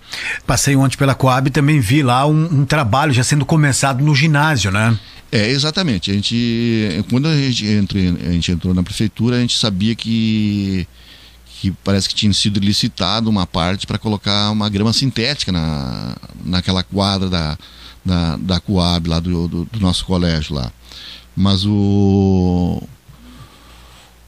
Passei 0.46 0.76
ontem 0.76 0.96
pela 0.96 1.16
Coab 1.16 1.48
e 1.48 1.50
também 1.50 1.80
vi 1.80 2.00
lá 2.00 2.24
um, 2.24 2.60
um 2.60 2.64
trabalho 2.64 3.12
já 3.12 3.24
sendo 3.24 3.44
começado 3.44 4.04
no 4.04 4.14
ginásio, 4.14 4.70
né? 4.70 4.96
É, 5.32 5.50
exatamente. 5.50 6.12
A 6.12 6.14
gente, 6.14 7.04
quando 7.10 7.26
a 7.26 7.34
gente, 7.34 7.66
entrou, 7.66 8.00
a 8.00 8.32
gente 8.32 8.52
entrou 8.52 8.72
na 8.72 8.84
prefeitura, 8.84 9.34
a 9.34 9.40
gente 9.40 9.58
sabia 9.58 9.96
que, 9.96 10.86
que 11.44 11.72
parece 11.82 12.08
que 12.08 12.14
tinha 12.14 12.32
sido 12.32 12.60
licitado 12.60 13.28
uma 13.28 13.48
parte 13.48 13.84
para 13.84 13.98
colocar 13.98 14.52
uma 14.52 14.68
grama 14.68 14.92
sintética 14.92 15.50
na, 15.50 16.14
naquela 16.44 16.84
quadra 16.84 17.28
da, 17.28 17.58
da, 18.04 18.36
da 18.36 18.60
Coab, 18.60 19.08
lá 19.08 19.18
do, 19.18 19.48
do, 19.48 19.64
do 19.64 19.80
nosso 19.80 20.04
colégio 20.04 20.54
lá. 20.54 20.70
Mas 21.34 21.66
o, 21.66 22.80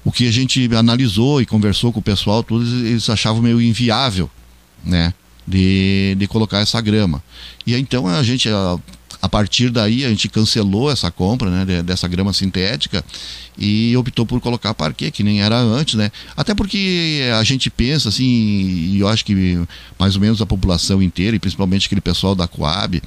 o 0.04 0.10
que 0.10 0.26
a 0.26 0.32
gente 0.32 0.68
analisou 0.74 1.40
e 1.40 1.46
conversou 1.46 1.92
com 1.92 2.00
o 2.00 2.02
pessoal, 2.02 2.42
todos 2.42 2.72
eles 2.72 3.08
achavam 3.08 3.40
meio 3.40 3.62
inviável, 3.62 4.28
né? 4.84 5.12
De, 5.46 6.14
de 6.16 6.26
colocar 6.28 6.60
essa 6.60 6.80
grama. 6.80 7.22
E 7.66 7.74
então 7.74 8.06
a 8.06 8.22
gente, 8.22 8.48
a 9.20 9.28
partir 9.28 9.70
daí 9.70 10.04
a 10.04 10.08
gente 10.08 10.28
cancelou 10.28 10.90
essa 10.90 11.10
compra 11.10 11.50
né, 11.50 11.82
dessa 11.82 12.06
grama 12.06 12.32
sintética 12.32 13.04
e 13.58 13.94
optou 13.96 14.24
por 14.24 14.40
colocar 14.40 14.72
parquet, 14.72 15.10
que 15.10 15.22
nem 15.22 15.42
era 15.42 15.58
antes, 15.58 15.94
né? 15.94 16.10
Até 16.34 16.54
porque 16.54 17.20
a 17.38 17.44
gente 17.44 17.68
pensa 17.68 18.08
assim, 18.08 18.24
e 18.24 19.00
eu 19.00 19.08
acho 19.08 19.24
que 19.24 19.58
mais 19.98 20.14
ou 20.14 20.20
menos 20.20 20.40
a 20.40 20.46
população 20.46 21.02
inteira, 21.02 21.36
e 21.36 21.38
principalmente 21.38 21.86
aquele 21.86 22.00
pessoal 22.00 22.34
da 22.34 22.48
Coab, 22.48 23.02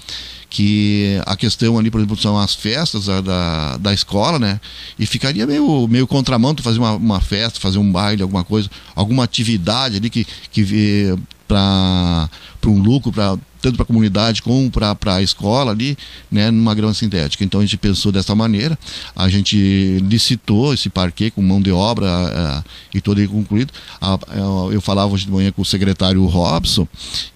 que 0.53 1.19
a 1.25 1.35
questão 1.35 1.79
ali, 1.79 1.89
por 1.89 1.99
exemplo, 1.99 2.15
são 2.15 2.37
as 2.37 2.53
festas 2.53 3.07
da, 3.07 3.77
da, 3.77 3.91
escola, 3.91 4.37
né? 4.37 4.61
E 4.99 5.07
ficaria 5.07 5.47
meio, 5.47 5.87
meio 5.87 6.05
contramão 6.05 6.55
fazer 6.61 6.77
uma, 6.77 6.91
uma 6.91 7.19
festa, 7.19 7.59
fazer 7.59 7.79
um 7.79 7.91
baile, 7.91 8.21
alguma 8.21 8.43
coisa, 8.43 8.69
alguma 8.95 9.23
atividade 9.23 9.97
ali 9.97 10.11
que, 10.11 10.27
que 10.51 11.17
para 11.47 12.29
um 12.65 12.79
lucro, 12.79 13.11
pra, 13.11 13.37
tanto 13.61 13.75
para 13.75 13.83
a 13.83 13.85
comunidade 13.85 14.41
como 14.41 14.69
para 14.69 15.15
a 15.15 15.21
escola 15.21 15.71
ali, 15.71 15.97
né, 16.31 16.51
numa 16.51 16.73
grama 16.73 16.93
sintética. 16.93 17.43
Então 17.43 17.59
a 17.59 17.63
gente 17.63 17.77
pensou 17.77 18.11
dessa 18.11 18.35
maneira, 18.35 18.77
a 19.15 19.29
gente 19.29 19.99
licitou 20.01 20.73
esse 20.73 20.89
parquet 20.89 21.31
com 21.31 21.41
mão 21.41 21.61
de 21.61 21.71
obra 21.71 22.05
uh, 22.05 22.69
e 22.93 23.01
todo 23.01 23.19
ele 23.19 23.27
concluído. 23.27 23.71
Uh, 24.01 24.71
eu 24.71 24.81
falava 24.81 25.13
hoje 25.13 25.25
de 25.25 25.31
manhã 25.31 25.51
com 25.51 25.61
o 25.61 25.65
secretário 25.65 26.25
Robson 26.25 26.87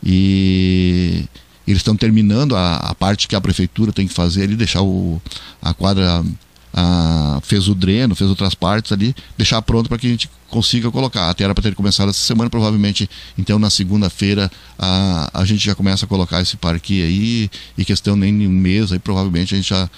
e 0.04 1.26
eles 1.68 1.80
estão 1.80 1.96
terminando 1.96 2.56
a, 2.56 2.78
a, 2.78 2.96
parte 2.96 3.28
que 3.28 3.36
a 3.36 3.42
prefeitura 3.42 3.92
tem 3.92 4.08
que 4.08 4.14
fazer 4.14 4.44
ali, 4.44 4.56
deixar 4.56 4.82
o, 4.82 5.22
a 5.62 5.74
quadra 5.74 6.24
ah, 6.74 7.40
fez 7.44 7.68
o 7.68 7.76
dreno, 7.76 8.16
fez 8.16 8.30
outras 8.30 8.54
partes 8.54 8.92
ali, 8.92 9.16
deixar 9.38 9.62
pronto 9.62 9.90
para 9.90 9.98
que 9.98 10.08
a 10.08 10.10
gente 10.10 10.30
consiga 10.50 10.92
colocar. 10.92 11.30
Até 11.30 11.44
era 11.44 11.54
para 11.54 11.64
ter 11.64 11.76
começado 11.76 12.10
essa 12.10 12.20
semana, 12.20 12.50
provavelmente 12.50 13.10
então 13.38 13.60
na 13.60 13.70
segunda-feira 13.70 14.52
a, 14.78 15.30
a 15.34 15.46
gente 15.46 15.66
já 15.66 15.76
começa 15.76 16.06
a 16.06 16.08
colocar 16.08 16.42
esse 16.42 16.58
parque 16.58 17.02
aí, 17.02 17.50
e 17.78 17.86
questão 17.86 18.16
nem 18.16 18.38
de 18.38 18.48
um 18.48 18.52
mês, 18.52 18.92
aí 18.92 19.00
provavelmente 19.00 19.54
a 19.54 19.58
gente 19.58 19.70
já 19.70 19.90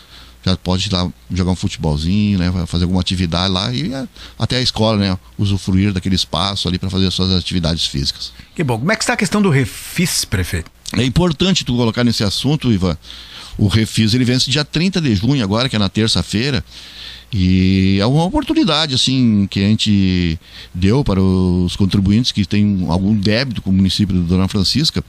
já 0.45 0.55
pode 0.55 0.89
lá 0.89 1.09
jogar 1.29 1.51
um 1.51 1.55
futebolzinho, 1.55 2.39
né, 2.39 2.51
fazer 2.65 2.85
alguma 2.85 3.01
atividade 3.01 3.53
lá 3.53 3.73
e 3.73 3.93
é, 3.93 4.07
até 4.38 4.57
a 4.57 4.61
escola, 4.61 4.97
né, 4.97 5.17
usufruir 5.38 5.91
daquele 5.91 6.15
espaço 6.15 6.67
ali 6.67 6.79
para 6.79 6.89
fazer 6.89 7.07
as 7.07 7.13
suas 7.13 7.31
atividades 7.31 7.85
físicas. 7.85 8.31
Que 8.55 8.63
bom. 8.63 8.79
Como 8.79 8.91
é 8.91 8.95
que 8.95 9.03
está 9.03 9.13
a 9.13 9.17
questão 9.17 9.41
do 9.41 9.49
refis, 9.49 10.23
prefeito? 10.23 10.71
É 10.93 11.03
importante 11.03 11.63
tu 11.65 11.75
colocar 11.75 12.03
nesse 12.03 12.23
assunto, 12.23 12.71
Ivan, 12.71 12.97
o 13.59 13.67
Refis 13.67 14.13
ele 14.13 14.23
vence 14.23 14.49
dia 14.49 14.63
30 14.63 15.01
de 15.01 15.13
junho 15.13 15.43
agora, 15.43 15.67
que 15.67 15.75
é 15.75 15.79
na 15.79 15.89
terça-feira. 15.89 16.63
E 17.31 17.99
é 17.99 18.05
uma 18.07 18.23
oportunidade 18.23 18.95
assim 18.95 19.45
que 19.51 19.63
a 19.63 19.67
gente 19.67 20.39
deu 20.73 21.03
para 21.03 21.21
os 21.21 21.75
contribuintes 21.75 22.31
que 22.31 22.43
têm 22.45 22.85
algum 22.87 23.13
débito 23.13 23.61
com 23.61 23.69
o 23.69 23.73
município 23.73 24.15
de 24.15 24.27
Dona 24.27 24.47
Francisca, 24.47 25.03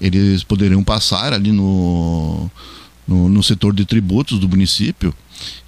eles 0.00 0.42
poderiam 0.42 0.82
passar 0.82 1.34
ali 1.34 1.52
no, 1.52 2.50
no, 3.08 3.28
no 3.28 3.42
setor 3.42 3.74
de 3.74 3.86
tributos 3.86 4.38
do 4.38 4.48
município 4.48 5.14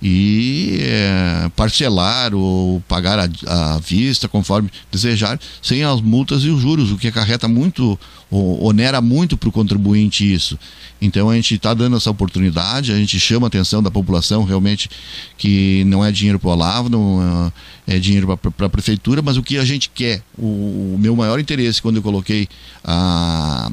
e 0.03 0.79
é, 0.81 1.51
parcelar 1.55 2.35
ou 2.35 2.81
pagar 2.89 3.31
à 3.47 3.79
vista 3.79 4.29
conforme 4.29 4.71
desejar, 4.91 5.39
sem 5.63 5.83
as 5.85 6.01
multas 6.01 6.43
e 6.43 6.49
os 6.49 6.61
juros, 6.61 6.91
o 6.91 6.99
que 6.99 7.09
acarreta 7.09 7.47
muito, 7.49 7.99
onera 8.31 9.01
muito 9.01 9.37
para 9.37 9.49
o 9.49 9.53
contribuinte 9.53 10.31
isso. 10.31 10.59
Então 11.01 11.31
a 11.31 11.35
gente 11.35 11.55
está 11.55 11.73
dando 11.73 11.97
essa 11.97 12.11
oportunidade, 12.11 12.93
a 12.93 12.97
gente 12.97 13.19
chama 13.19 13.47
a 13.47 13.49
atenção 13.49 13.83
da 13.83 13.91
população 13.91 14.45
realmente 14.45 14.91
que 15.39 15.85
não 15.85 16.05
é 16.05 16.13
dinheiro 16.13 16.39
para 16.39 16.49
o 16.49 16.53
Olavo, 16.53 16.89
não 16.89 17.53
é, 17.87 17.97
é 17.97 17.99
dinheiro 17.99 18.37
para 18.37 18.67
a 18.67 18.71
prefeitura, 18.71 19.23
mas 19.23 19.37
o 19.37 19.43
que 19.43 19.57
a 19.57 19.65
gente 19.65 19.91
quer, 19.91 20.23
o, 20.37 20.95
o 20.95 20.97
meu 20.99 21.17
maior 21.17 21.39
interesse 21.39 21.81
quando 21.81 21.97
eu 21.97 22.03
coloquei 22.03 22.49
a 22.85 23.71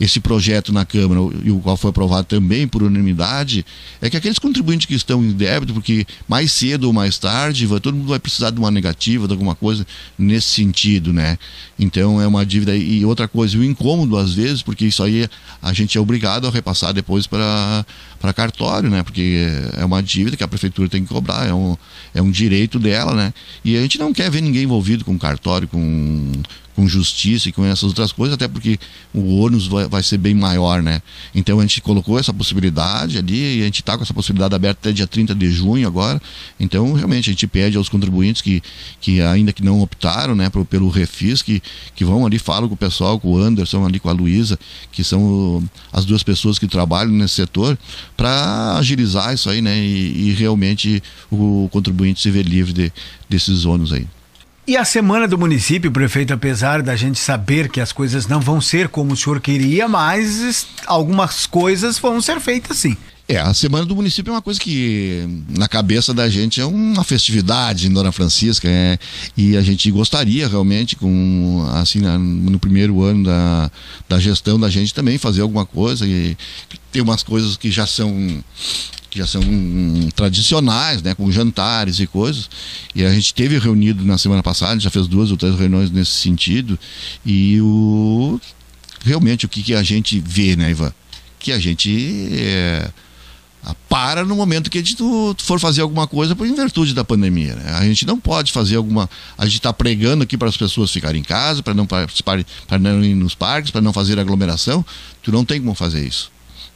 esse 0.00 0.18
projeto 0.18 0.72
na 0.72 0.86
Câmara, 0.86 1.20
e 1.44 1.50
o 1.50 1.60
qual 1.60 1.76
foi 1.76 1.90
aprovado 1.90 2.26
também 2.26 2.66
por 2.66 2.82
unanimidade, 2.82 3.66
é 4.00 4.08
que 4.08 4.16
aqueles 4.16 4.38
contribuintes 4.38 4.86
que 4.86 4.94
estão 4.94 5.22
em 5.22 5.30
débito, 5.30 5.74
porque 5.74 6.06
mais 6.26 6.50
cedo 6.50 6.84
ou 6.84 6.92
mais 6.92 7.18
tarde, 7.18 7.68
todo 7.82 7.94
mundo 7.94 8.08
vai 8.08 8.18
precisar 8.18 8.48
de 8.48 8.58
uma 8.58 8.70
negativa, 8.70 9.26
de 9.26 9.34
alguma 9.34 9.54
coisa 9.54 9.86
nesse 10.18 10.48
sentido, 10.48 11.12
né? 11.12 11.38
Então 11.78 12.20
é 12.20 12.26
uma 12.26 12.46
dívida. 12.46 12.74
E 12.74 13.04
outra 13.04 13.28
coisa, 13.28 13.58
o 13.58 13.64
incômodo 13.64 14.16
às 14.16 14.32
vezes, 14.32 14.62
porque 14.62 14.86
isso 14.86 15.02
aí 15.02 15.28
a 15.60 15.72
gente 15.74 15.98
é 15.98 16.00
obrigado 16.00 16.46
a 16.46 16.50
repassar 16.50 16.94
depois 16.94 17.26
para 17.26 17.84
cartório, 18.34 18.88
né? 18.88 19.02
Porque 19.02 19.46
é 19.76 19.84
uma 19.84 20.02
dívida 20.02 20.34
que 20.34 20.44
a 20.44 20.48
prefeitura 20.48 20.88
tem 20.88 21.02
que 21.02 21.12
cobrar, 21.12 21.46
é 21.46 21.52
um, 21.52 21.76
é 22.14 22.22
um 22.22 22.30
direito 22.30 22.78
dela, 22.78 23.14
né? 23.14 23.34
E 23.62 23.76
a 23.76 23.82
gente 23.82 23.98
não 23.98 24.14
quer 24.14 24.30
ver 24.30 24.40
ninguém 24.40 24.62
envolvido 24.62 25.04
com 25.04 25.18
cartório, 25.18 25.68
com 25.68 26.32
com 26.80 26.88
justiça 26.88 27.50
e 27.50 27.52
com 27.52 27.62
essas 27.62 27.84
outras 27.84 28.10
coisas, 28.10 28.34
até 28.34 28.48
porque 28.48 28.78
o 29.12 29.36
ônus 29.40 29.66
vai, 29.66 29.86
vai 29.86 30.02
ser 30.02 30.16
bem 30.16 30.34
maior, 30.34 30.82
né? 30.82 31.02
Então 31.34 31.58
a 31.58 31.62
gente 31.62 31.82
colocou 31.82 32.18
essa 32.18 32.32
possibilidade 32.32 33.18
ali 33.18 33.58
e 33.58 33.60
a 33.60 33.64
gente 33.66 33.82
está 33.82 33.98
com 33.98 34.02
essa 34.02 34.14
possibilidade 34.14 34.54
aberta 34.54 34.88
até 34.88 34.92
dia 34.92 35.06
30 35.06 35.34
de 35.34 35.50
junho 35.50 35.86
agora. 35.86 36.20
Então, 36.58 36.94
realmente, 36.94 37.28
a 37.28 37.32
gente 37.32 37.46
pede 37.46 37.76
aos 37.76 37.90
contribuintes 37.90 38.40
que, 38.40 38.62
que 38.98 39.20
ainda 39.20 39.52
que 39.52 39.62
não 39.62 39.82
optaram 39.82 40.34
né, 40.34 40.50
pelo 40.70 40.88
refis, 40.88 41.42
que, 41.42 41.62
que 41.94 42.02
vão 42.02 42.24
ali, 42.24 42.38
falam 42.38 42.66
com 42.66 42.74
o 42.74 42.78
pessoal, 42.78 43.20
com 43.20 43.32
o 43.32 43.38
Anderson, 43.38 43.84
ali 43.84 44.00
com 44.00 44.08
a 44.08 44.12
Luísa, 44.12 44.58
que 44.90 45.04
são 45.04 45.62
as 45.92 46.06
duas 46.06 46.22
pessoas 46.22 46.58
que 46.58 46.66
trabalham 46.66 47.12
nesse 47.12 47.34
setor, 47.34 47.78
para 48.16 48.78
agilizar 48.78 49.34
isso 49.34 49.50
aí, 49.50 49.60
né? 49.60 49.78
E, 49.78 50.30
e, 50.30 50.32
realmente 50.32 51.02
o 51.30 51.68
contribuinte 51.70 52.20
se 52.20 52.30
ver 52.30 52.46
livre 52.46 52.72
de, 52.72 52.92
desses 53.28 53.66
ônus 53.66 53.92
aí. 53.92 54.06
E 54.70 54.76
a 54.76 54.84
semana 54.84 55.26
do 55.26 55.36
município, 55.36 55.90
prefeito, 55.90 56.32
apesar 56.32 56.80
da 56.80 56.94
gente 56.94 57.18
saber 57.18 57.68
que 57.68 57.80
as 57.80 57.90
coisas 57.90 58.28
não 58.28 58.38
vão 58.38 58.60
ser 58.60 58.86
como 58.86 59.14
o 59.14 59.16
senhor 59.16 59.40
queria, 59.40 59.88
mas 59.88 60.64
algumas 60.86 61.44
coisas 61.44 61.98
vão 61.98 62.20
ser 62.20 62.38
feitas 62.38 62.76
sim. 62.76 62.96
É, 63.30 63.38
a 63.38 63.54
Semana 63.54 63.86
do 63.86 63.94
Município 63.94 64.32
é 64.32 64.34
uma 64.34 64.42
coisa 64.42 64.58
que 64.58 65.24
na 65.56 65.68
cabeça 65.68 66.12
da 66.12 66.28
gente 66.28 66.60
é 66.60 66.64
uma 66.64 67.04
festividade 67.04 67.86
em 67.86 67.92
Dona 67.92 68.10
Francisca, 68.10 68.66
é, 68.68 68.98
e 69.36 69.56
a 69.56 69.62
gente 69.62 69.88
gostaria 69.92 70.48
realmente, 70.48 70.96
com 70.96 71.64
assim, 71.74 72.00
no 72.00 72.58
primeiro 72.58 73.00
ano 73.04 73.22
da, 73.22 73.70
da 74.08 74.18
gestão 74.18 74.58
da 74.58 74.68
gente 74.68 74.92
também 74.92 75.16
fazer 75.16 75.42
alguma 75.42 75.64
coisa, 75.64 76.04
e 76.08 76.36
tem 76.90 77.00
umas 77.00 77.22
coisas 77.22 77.56
que 77.56 77.70
já 77.70 77.86
são 77.86 78.42
que 79.08 79.18
já 79.20 79.28
são 79.28 79.42
tradicionais, 80.16 81.00
né, 81.00 81.14
com 81.14 81.30
jantares 81.30 82.00
e 82.00 82.08
coisas. 82.08 82.50
E 82.96 83.04
a 83.04 83.12
gente 83.12 83.32
teve 83.32 83.60
reunido 83.60 84.04
na 84.04 84.18
semana 84.18 84.42
passada, 84.42 84.80
já 84.80 84.90
fez 84.90 85.06
duas 85.06 85.30
ou 85.30 85.36
três 85.36 85.56
reuniões 85.56 85.90
nesse 85.90 86.12
sentido. 86.12 86.76
E 87.24 87.60
o 87.60 88.40
realmente 89.04 89.46
o 89.46 89.48
que, 89.48 89.62
que 89.62 89.74
a 89.74 89.84
gente 89.84 90.20
vê, 90.20 90.56
né, 90.56 90.70
Ivan? 90.70 90.92
Que 91.38 91.52
a 91.52 91.58
gente 91.58 92.28
é, 92.32 92.90
para 93.88 94.24
no 94.24 94.34
momento 94.34 94.70
que 94.70 94.78
a 94.78 94.82
gente 94.82 94.96
for 95.38 95.60
fazer 95.60 95.82
alguma 95.82 96.06
coisa 96.06 96.36
em 96.40 96.54
virtude 96.54 96.94
da 96.94 97.04
pandemia. 97.04 97.54
Né? 97.54 97.72
A 97.72 97.84
gente 97.84 98.06
não 98.06 98.18
pode 98.18 98.52
fazer 98.52 98.76
alguma. 98.76 99.08
A 99.36 99.44
gente 99.44 99.56
está 99.56 99.72
pregando 99.72 100.22
aqui 100.22 100.36
para 100.36 100.48
as 100.48 100.56
pessoas 100.56 100.90
ficarem 100.90 101.20
em 101.20 101.24
casa, 101.24 101.62
para 101.62 101.74
não 101.74 101.86
participar, 101.86 102.42
para 102.66 102.78
não 102.78 103.04
ir 103.04 103.14
nos 103.14 103.34
parques, 103.34 103.70
para 103.70 103.80
não 103.80 103.92
fazer 103.92 104.18
aglomeração. 104.18 104.84
Tu 105.22 105.30
não 105.30 105.44
tem 105.44 105.60
como 105.60 105.74
fazer 105.74 106.06
isso 106.06 106.30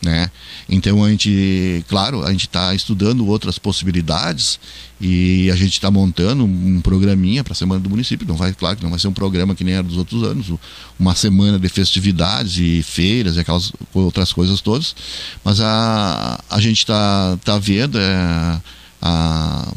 né? 0.04 0.30
Então 0.68 1.02
a 1.02 1.10
gente, 1.10 1.84
claro, 1.88 2.22
a 2.24 2.30
gente 2.30 2.46
está 2.46 2.74
estudando 2.74 3.26
outras 3.26 3.58
possibilidades 3.58 4.60
e 5.00 5.50
a 5.50 5.56
gente 5.56 5.72
está 5.72 5.90
montando 5.90 6.44
um 6.44 6.80
programinha 6.80 7.42
para 7.42 7.52
a 7.52 7.56
semana 7.56 7.80
do 7.80 7.90
município. 7.90 8.26
Não 8.26 8.36
vai, 8.36 8.52
claro, 8.52 8.78
não 8.82 8.90
vai 8.90 8.98
ser 8.98 9.08
um 9.08 9.12
programa 9.12 9.54
que 9.54 9.64
nem 9.64 9.74
era 9.74 9.82
dos 9.82 9.96
outros 9.96 10.22
anos, 10.22 10.52
uma 10.98 11.14
semana 11.14 11.58
de 11.58 11.68
festividades 11.68 12.58
e 12.58 12.82
feiras 12.82 13.36
e 13.36 13.40
aquelas 13.40 13.72
outras 13.92 14.32
coisas 14.32 14.60
todas. 14.60 14.94
Mas 15.42 15.60
a, 15.60 16.40
a 16.48 16.60
gente 16.60 16.78
está 16.78 17.36
tá 17.44 17.58
vendo 17.58 17.98
é, 17.98 18.60
a 19.02 19.72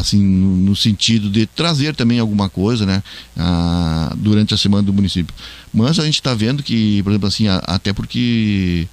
assim 0.00 0.18
no, 0.18 0.56
no, 0.56 0.76
sentido 0.76 1.28
de 1.28 1.46
trazer 1.46 1.94
também 1.94 2.18
alguma 2.18 2.48
coisa 2.48 2.86
né 2.86 3.02
durante 4.16 4.54
a 4.54 4.56
semana 4.56 4.82
do 4.82 4.92
município 4.92 5.34
mas 5.72 5.98
a 5.98 6.04
gente 6.04 6.14
está 6.14 6.32
vendo 6.32 6.62
que 6.62 7.02
por 7.02 7.10
exemplo 7.10 7.28
assim 7.28 7.48
a, 7.48 7.56
até 7.58 7.92
porque 7.92 8.88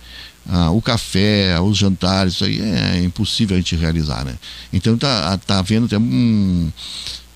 ah, 0.49 0.71
o 0.71 0.81
café, 0.81 1.59
os 1.59 1.77
jantares, 1.77 2.33
isso 2.33 2.45
aí 2.45 2.61
é 2.61 3.03
impossível 3.03 3.55
a 3.55 3.59
gente 3.59 3.75
realizar, 3.75 4.23
né? 4.23 4.35
Então 4.71 4.97
tá, 4.97 5.37
tá 5.37 5.59
havendo 5.59 5.87
até 5.87 5.97
um. 5.97 6.71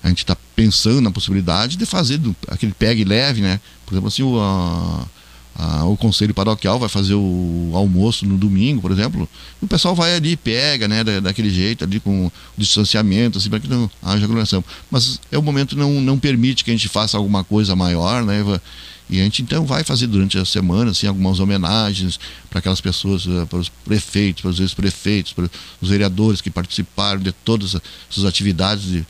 A 0.02 0.08
gente 0.08 0.24
está 0.24 0.36
pensando 0.56 1.00
na 1.00 1.10
possibilidade 1.10 1.76
de 1.76 1.86
fazer 1.86 2.18
do, 2.18 2.34
aquele 2.48 2.72
pegue 2.72 3.04
leve, 3.04 3.42
né? 3.42 3.60
Por 3.84 3.92
exemplo, 3.92 4.08
assim, 4.08 4.22
o, 4.22 4.40
a, 4.40 5.06
a, 5.54 5.84
o 5.84 5.96
conselho 5.96 6.32
paroquial 6.32 6.78
vai 6.78 6.88
fazer 6.88 7.14
o 7.14 7.70
almoço 7.74 8.26
no 8.26 8.38
domingo, 8.38 8.80
por 8.80 8.90
exemplo. 8.90 9.28
o 9.60 9.66
pessoal 9.66 9.94
vai 9.94 10.16
ali, 10.16 10.34
pega, 10.34 10.88
né? 10.88 11.04
Da, 11.04 11.20
daquele 11.20 11.50
jeito, 11.50 11.84
ali 11.84 12.00
com 12.00 12.26
o 12.26 12.32
distanciamento, 12.56 13.36
assim, 13.36 13.50
para 13.50 13.60
que 13.60 13.68
não 13.68 13.90
haja 14.02 14.24
aglomeração. 14.24 14.64
Mas 14.90 15.20
é 15.30 15.36
o 15.36 15.42
momento 15.42 15.76
não, 15.76 16.00
não 16.00 16.18
permite 16.18 16.64
que 16.64 16.70
a 16.70 16.74
gente 16.74 16.88
faça 16.88 17.18
alguma 17.18 17.44
coisa 17.44 17.76
maior, 17.76 18.24
né? 18.24 18.42
E 19.12 19.20
a 19.20 19.24
gente 19.24 19.42
então 19.42 19.66
vai 19.66 19.84
fazer 19.84 20.06
durante 20.06 20.38
a 20.38 20.44
semana 20.46 20.90
assim, 20.90 21.06
algumas 21.06 21.38
homenagens 21.38 22.18
para 22.48 22.60
aquelas 22.60 22.80
pessoas, 22.80 23.26
eh, 23.26 23.44
para 23.44 23.58
os 23.58 23.68
prefeitos, 23.68 24.40
para 24.40 24.50
os 24.50 24.58
ex-prefeitos, 24.58 25.34
para 25.34 25.50
os 25.82 25.88
vereadores 25.90 26.40
que 26.40 26.50
participaram 26.50 27.20
de 27.20 27.30
todas 27.30 27.76
essas 28.10 28.24
atividades, 28.24 28.84
de, 28.84 29.06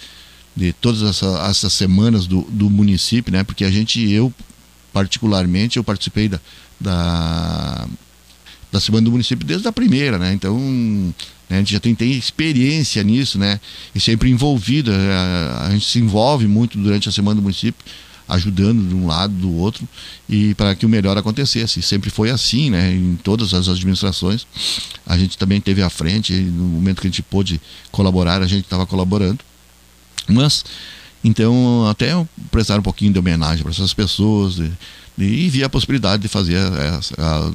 de 0.56 0.72
todas 0.72 1.02
essa, 1.02 1.46
essas 1.48 1.72
semanas 1.72 2.26
do, 2.26 2.42
do 2.50 2.68
município, 2.68 3.32
né? 3.32 3.44
Porque 3.44 3.64
a 3.64 3.70
gente, 3.70 4.00
eu 4.10 4.34
particularmente, 4.92 5.76
eu 5.76 5.84
participei 5.84 6.28
da, 6.28 6.40
da, 6.80 7.86
da 8.72 8.80
semana 8.80 9.04
do 9.04 9.12
município 9.12 9.46
desde 9.46 9.68
a 9.68 9.72
primeira, 9.72 10.18
né? 10.18 10.32
Então 10.32 10.58
né, 11.48 11.58
a 11.58 11.58
gente 11.58 11.74
já 11.74 11.78
tem, 11.78 11.94
tem 11.94 12.10
experiência 12.10 13.04
nisso, 13.04 13.38
né? 13.38 13.60
E 13.94 14.00
sempre 14.00 14.28
envolvida, 14.30 14.90
a, 14.90 14.96
eh, 14.96 15.66
a 15.68 15.70
gente 15.70 15.86
se 15.86 16.00
envolve 16.00 16.48
muito 16.48 16.76
durante 16.76 17.08
a 17.08 17.12
semana 17.12 17.36
do 17.36 17.42
município 17.42 17.84
ajudando 18.32 18.88
de 18.88 18.94
um 18.94 19.06
lado, 19.06 19.32
do 19.34 19.54
outro, 19.54 19.86
e 20.28 20.54
para 20.54 20.74
que 20.74 20.86
o 20.86 20.88
melhor 20.88 21.16
acontecesse. 21.18 21.82
Sempre 21.82 22.08
foi 22.08 22.30
assim, 22.30 22.70
né? 22.70 22.92
Em 22.92 23.16
todas 23.22 23.52
as 23.52 23.68
administrações. 23.68 24.46
A 25.06 25.18
gente 25.18 25.36
também 25.36 25.60
teve 25.60 25.82
à 25.82 25.90
frente, 25.90 26.32
no 26.32 26.64
momento 26.64 27.00
que 27.00 27.06
a 27.06 27.10
gente 27.10 27.22
pôde 27.22 27.60
colaborar, 27.90 28.40
a 28.40 28.46
gente 28.46 28.64
estava 28.64 28.86
colaborando. 28.86 29.40
Mas, 30.26 30.64
então, 31.22 31.86
até 31.88 32.12
prestar 32.50 32.78
um 32.78 32.82
pouquinho 32.82 33.12
de 33.12 33.18
homenagem 33.18 33.62
para 33.62 33.72
essas 33.72 33.92
pessoas, 33.92 34.54
de, 34.54 34.70
de, 35.16 35.24
e 35.24 35.48
vi 35.50 35.62
a 35.62 35.68
possibilidade 35.68 36.22
de 36.22 36.28
fazer 36.28 36.56
essa, 36.56 37.14
a, 37.18 37.52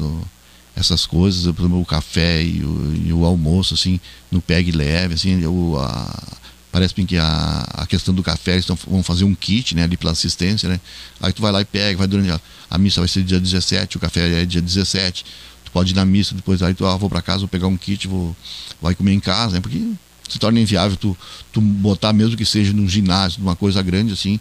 essas 0.76 1.08
coisas, 1.08 1.44
por 1.54 1.62
exemplo, 1.62 1.82
o 1.82 1.86
café 1.86 2.44
e 2.44 2.64
o, 2.64 3.04
e 3.08 3.14
o 3.14 3.26
almoço, 3.26 3.74
assim, 3.74 4.00
no 4.30 4.42
pegue 4.42 4.72
leve, 4.72 5.16
assim, 5.16 5.44
o, 5.46 5.76
a, 5.80 6.38
Parece 6.78 6.94
que 6.94 7.18
a, 7.18 7.68
a 7.74 7.88
questão 7.88 8.14
do 8.14 8.22
café, 8.22 8.54
eles 8.54 8.66
tão, 8.68 8.78
vão 8.88 9.02
fazer 9.02 9.24
um 9.24 9.34
kit, 9.34 9.74
né, 9.74 9.82
ali 9.82 9.98
pela 9.98 10.12
assistência, 10.12 10.70
né? 10.70 10.80
Aí 11.20 11.34
tu 11.34 11.42
vai 11.42 11.52
lá 11.52 11.60
e 11.60 11.66
pega, 11.66 11.98
vai 11.98 12.06
durante 12.06 12.30
a, 12.30 12.40
a 12.70 12.78
missa 12.78 13.02
vai 13.02 13.08
ser 13.08 13.24
dia 13.24 13.40
17, 13.40 13.98
o 13.98 14.00
café 14.00 14.44
é 14.44 14.46
dia 14.46 14.62
17. 14.62 15.26
Tu 15.66 15.72
pode 15.72 15.92
ir 15.92 15.96
na 15.96 16.06
missa, 16.06 16.36
depois 16.36 16.62
aí 16.62 16.76
tu, 16.76 16.86
ah, 16.86 16.96
vou 16.96 17.10
para 17.10 17.20
casa, 17.20 17.40
vou 17.40 17.48
pegar 17.48 17.66
um 17.66 17.76
kit, 17.76 18.08
vou 18.08 18.36
vai 18.80 18.94
comer 18.94 19.14
em 19.14 19.20
casa, 19.20 19.56
né? 19.56 19.60
Porque 19.60 19.82
se 20.30 20.38
torna 20.38 20.60
inviável 20.60 20.96
tu, 20.96 21.18
tu 21.52 21.60
botar 21.60 22.14
mesmo 22.14 22.38
que 22.38 22.46
seja 22.46 22.72
num 22.72 22.88
ginásio, 22.88 23.40
numa 23.40 23.56
coisa 23.56 23.82
grande 23.82 24.14
assim, 24.14 24.40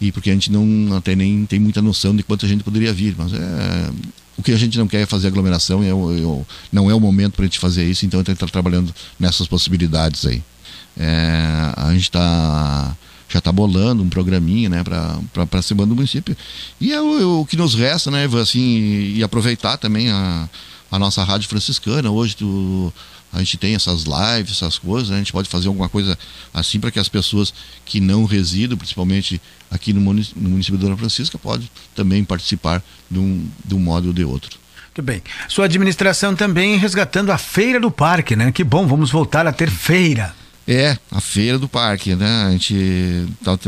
e 0.00 0.10
porque 0.10 0.30
a 0.30 0.32
gente 0.32 0.50
não 0.50 0.96
até 0.96 1.14
nem 1.14 1.44
tem 1.44 1.60
muita 1.60 1.82
noção 1.82 2.16
de 2.16 2.22
quanta 2.22 2.48
gente 2.48 2.64
poderia 2.64 2.94
vir, 2.94 3.14
mas 3.18 3.30
é 3.34 3.90
o 4.38 4.42
que 4.42 4.52
a 4.52 4.56
gente 4.56 4.78
não 4.78 4.88
quer 4.88 5.02
é 5.02 5.06
fazer 5.06 5.28
aglomeração, 5.28 5.82
é, 5.82 5.88
é, 5.88 6.44
não 6.72 6.90
é 6.90 6.94
o 6.94 7.00
momento 7.00 7.34
para 7.34 7.44
a 7.44 7.46
gente 7.46 7.58
fazer 7.58 7.84
isso, 7.84 8.06
então 8.06 8.20
a 8.20 8.22
gente 8.22 8.32
está 8.32 8.46
trabalhando 8.46 8.94
nessas 9.20 9.46
possibilidades 9.46 10.24
aí. 10.24 10.42
É, 10.96 11.72
a 11.76 11.92
gente 11.92 12.04
está 12.04 12.96
já 13.32 13.38
está 13.38 13.50
bolando 13.50 14.02
um 14.02 14.10
programinha 14.10 14.68
né, 14.68 14.84
para 14.84 15.62
Semana 15.62 15.88
do 15.88 15.94
Município. 15.94 16.36
E 16.78 16.92
é 16.92 17.00
o, 17.00 17.40
o, 17.40 17.46
que 17.46 17.56
nos 17.56 17.74
resta, 17.74 18.10
né, 18.10 18.28
assim, 18.40 19.14
e 19.14 19.22
aproveitar 19.22 19.78
também 19.78 20.10
a, 20.10 20.46
a 20.90 20.98
nossa 20.98 21.24
rádio 21.24 21.48
franciscana. 21.48 22.10
Hoje 22.10 22.36
tu, 22.36 22.92
a 23.32 23.38
gente 23.38 23.56
tem 23.56 23.74
essas 23.74 24.02
lives, 24.02 24.52
essas 24.52 24.78
coisas, 24.78 25.08
né, 25.08 25.16
a 25.16 25.18
gente 25.18 25.32
pode 25.32 25.48
fazer 25.48 25.68
alguma 25.68 25.88
coisa 25.88 26.18
assim 26.52 26.78
para 26.78 26.90
que 26.90 26.98
as 26.98 27.08
pessoas 27.08 27.54
que 27.86 28.00
não 28.00 28.26
residam, 28.26 28.76
principalmente 28.76 29.40
aqui 29.70 29.94
no 29.94 30.00
município, 30.02 30.42
no 30.42 30.50
município 30.50 30.76
de 30.76 30.84
Dona 30.84 30.98
Francisca, 30.98 31.38
podem 31.38 31.68
também 31.94 32.22
participar 32.24 32.82
de 33.10 33.18
um, 33.18 33.46
de 33.64 33.74
um 33.74 33.78
modo 33.78 34.08
ou 34.08 34.12
de 34.12 34.24
outro. 34.24 34.60
Muito 34.88 35.02
bem. 35.02 35.22
Sua 35.48 35.64
administração 35.64 36.36
também 36.36 36.76
resgatando 36.76 37.32
a 37.32 37.38
Feira 37.38 37.80
do 37.80 37.90
Parque, 37.90 38.36
né? 38.36 38.52
Que 38.52 38.62
bom, 38.62 38.86
vamos 38.86 39.10
voltar 39.10 39.46
a 39.46 39.52
ter 39.52 39.70
feira. 39.70 40.34
É, 40.66 40.96
a 41.10 41.20
feira 41.20 41.58
do 41.58 41.68
parque, 41.68 42.14
né? 42.14 42.44
A 42.44 42.50
gente 42.52 43.26
tava 43.42 43.58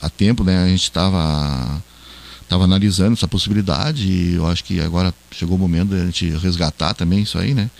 há 0.00 0.08
tempo, 0.08 0.42
né? 0.44 0.64
A 0.64 0.68
gente 0.68 0.82
estava 0.82 1.82
tava 2.48 2.64
analisando 2.64 3.14
essa 3.14 3.26
possibilidade 3.26 4.06
e 4.06 4.34
eu 4.34 4.46
acho 4.46 4.62
que 4.64 4.80
agora 4.80 5.14
chegou 5.30 5.56
o 5.56 5.58
momento 5.58 5.90
de 5.90 6.00
a 6.00 6.04
gente 6.04 6.30
resgatar 6.36 6.94
também 6.94 7.22
isso 7.22 7.38
aí, 7.38 7.54
né? 7.54 7.70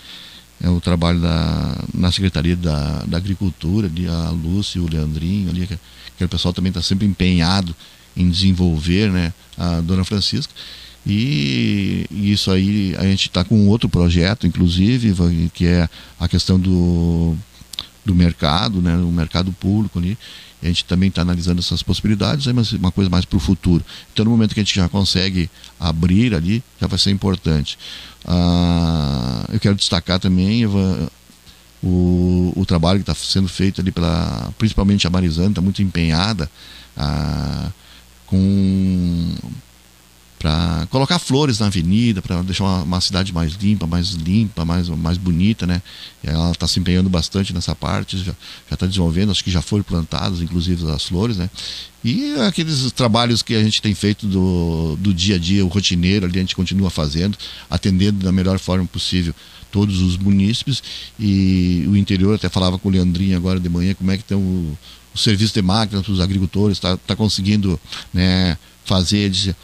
É 0.61 0.69
o 0.69 0.79
trabalho 0.79 1.19
da, 1.19 1.77
na 1.93 2.11
Secretaria 2.11 2.55
da, 2.55 3.03
da 3.05 3.17
Agricultura, 3.17 3.87
ali 3.87 4.07
a 4.07 4.29
Lúcia, 4.29 4.81
o 4.81 4.89
Leandrinho, 4.89 5.49
ali, 5.49 5.67
que, 5.67 5.77
que 6.17 6.25
o 6.25 6.29
pessoal 6.29 6.53
também 6.53 6.69
está 6.69 6.81
sempre 6.81 7.05
empenhado 7.05 7.75
em 8.15 8.29
desenvolver, 8.29 9.11
né? 9.11 9.33
A 9.57 9.81
Dona 9.81 10.03
Francisca. 10.03 10.53
E, 11.05 12.07
isso 12.09 12.49
aí 12.49 12.95
a 12.97 13.03
gente 13.03 13.27
está 13.27 13.43
com 13.43 13.67
outro 13.67 13.87
projeto, 13.87 14.47
inclusive, 14.47 15.13
que 15.53 15.67
é 15.67 15.87
a 16.19 16.27
questão 16.27 16.59
do 16.59 17.37
do 18.05 18.13
mercado, 18.13 18.81
né, 18.81 18.95
o 18.95 19.11
mercado 19.11 19.51
público 19.51 19.99
ali. 19.99 20.17
A 20.61 20.67
gente 20.67 20.85
também 20.85 21.09
está 21.09 21.21
analisando 21.21 21.59
essas 21.59 21.83
possibilidades, 21.83 22.47
mas 22.47 22.71
uma 22.71 22.91
coisa 22.91 23.09
mais 23.09 23.25
para 23.25 23.37
o 23.37 23.39
futuro. 23.39 23.83
Então, 24.11 24.25
no 24.25 24.31
momento 24.31 24.53
que 24.53 24.59
a 24.59 24.63
gente 24.63 24.75
já 24.75 24.89
consegue 24.89 25.49
abrir 25.79 26.33
ali, 26.33 26.63
já 26.79 26.87
vai 26.87 26.97
ser 26.97 27.11
importante. 27.11 27.77
Ah, 28.25 29.45
eu 29.51 29.59
quero 29.59 29.75
destacar 29.75 30.19
também, 30.19 30.65
o, 30.65 32.53
o 32.55 32.65
trabalho 32.65 32.99
que 32.99 33.09
está 33.09 33.13
sendo 33.13 33.47
feito 33.47 33.79
ali 33.79 33.91
pela, 33.91 34.51
principalmente 34.57 35.05
a 35.05 35.09
Marizane, 35.09 35.49
está 35.49 35.61
muito 35.61 35.83
empenhada. 35.83 36.49
Ah, 36.97 37.69
com 38.25 39.35
para 40.45 40.85
colocar 40.91 41.17
flores 41.17 41.57
na 41.57 41.65
avenida, 41.65 42.21
para 42.21 42.39
deixar 42.43 42.65
uma, 42.65 42.83
uma, 42.83 43.01
cidade 43.01 43.33
mais 43.33 43.53
limpa, 43.53 43.87
mais 43.87 44.09
limpa, 44.11 44.63
mais, 44.63 44.87
mais 44.89 45.17
bonita, 45.17 45.65
né? 45.65 45.81
E 46.23 46.27
ela 46.27 46.51
está 46.51 46.67
se 46.67 46.79
empenhando 46.79 47.09
bastante 47.09 47.51
nessa 47.51 47.73
parte, 47.73 48.15
já 48.19 48.35
está 48.71 48.85
desenvolvendo, 48.85 49.31
acho 49.31 49.43
que 49.43 49.49
já 49.49 49.59
foram 49.59 49.83
plantadas, 49.83 50.41
inclusive, 50.41 50.87
as 50.91 51.03
flores, 51.05 51.37
né? 51.37 51.49
E 52.03 52.35
aqueles 52.41 52.91
trabalhos 52.91 53.41
que 53.41 53.55
a 53.55 53.63
gente 53.63 53.81
tem 53.81 53.95
feito 53.95 54.27
do, 54.27 54.95
do 54.97 55.11
dia 55.11 55.37
a 55.37 55.39
dia, 55.39 55.65
o 55.65 55.67
rotineiro, 55.67 56.27
ali 56.27 56.37
a 56.37 56.41
gente 56.41 56.55
continua 56.55 56.91
fazendo, 56.91 57.35
atendendo 57.67 58.23
da 58.23 58.31
melhor 58.31 58.59
forma 58.59 58.85
possível 58.85 59.33
todos 59.71 59.99
os 59.99 60.15
munícipes 60.15 60.83
e 61.19 61.85
o 61.89 61.97
interior, 61.97 62.35
até 62.35 62.49
falava 62.49 62.77
com 62.77 62.87
o 62.87 62.91
Leandrinho 62.91 63.35
agora 63.35 63.59
de 63.59 63.67
manhã, 63.67 63.95
como 63.95 64.11
é 64.11 64.15
que 64.15 64.21
estão 64.21 64.39
o, 64.39 64.77
o 65.15 65.17
serviço 65.17 65.55
de 65.55 65.63
máquinas 65.63 66.05
para 66.05 66.13
os 66.13 66.19
agricultores, 66.19 66.77
está 66.77 66.95
tá 66.97 67.15
conseguindo 67.15 67.79
né, 68.13 68.59
fazer, 68.85 69.27
dizer, 69.31 69.55